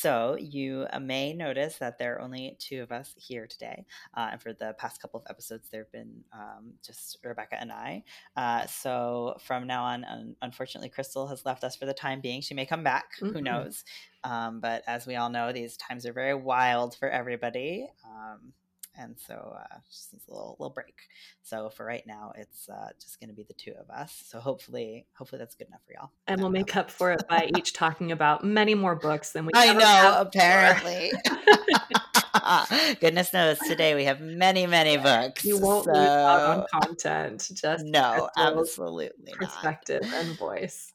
[0.05, 4.29] So you uh, may notice that there are only two of us here today, uh,
[4.33, 8.03] and for the past couple of episodes, there have been um, just Rebecca and I.
[8.37, 12.41] Uh, so from now on, un- unfortunately, Crystal has left us for the time being.
[12.41, 13.13] She may come back.
[13.19, 13.33] Mm-hmm.
[13.33, 13.83] Who knows?
[14.23, 17.87] Um, but as we all know, these times are very wild for everybody.
[18.05, 18.53] Um,
[18.97, 20.95] and so uh, just needs a little little break.
[21.43, 24.23] So for right now, it's uh, just going to be the two of us.
[24.27, 26.11] So hopefully, hopefully that's good enough for y'all.
[26.27, 29.51] And we'll make up for it by each talking about many more books than we.
[29.55, 31.11] I know, apparently.
[32.99, 35.43] Goodness knows, today we have many, many books.
[35.43, 35.91] You won't so...
[35.91, 37.49] lose out on content.
[37.53, 40.13] Just no, absolutely perspective not.
[40.13, 40.93] and voice.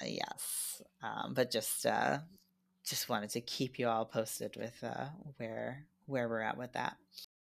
[0.00, 2.18] Uh, yes, um, but just uh,
[2.84, 5.06] just wanted to keep you all posted with uh,
[5.36, 6.96] where where we're at with that.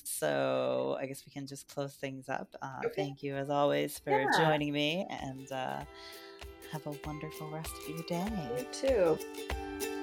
[0.08, 2.54] So I guess we can just close things up.
[2.62, 2.94] Uh, okay.
[2.96, 4.26] Thank you, as always, for yeah.
[4.36, 5.80] joining me, and uh,
[6.72, 8.26] have a wonderful rest of your day.
[8.58, 9.97] You too.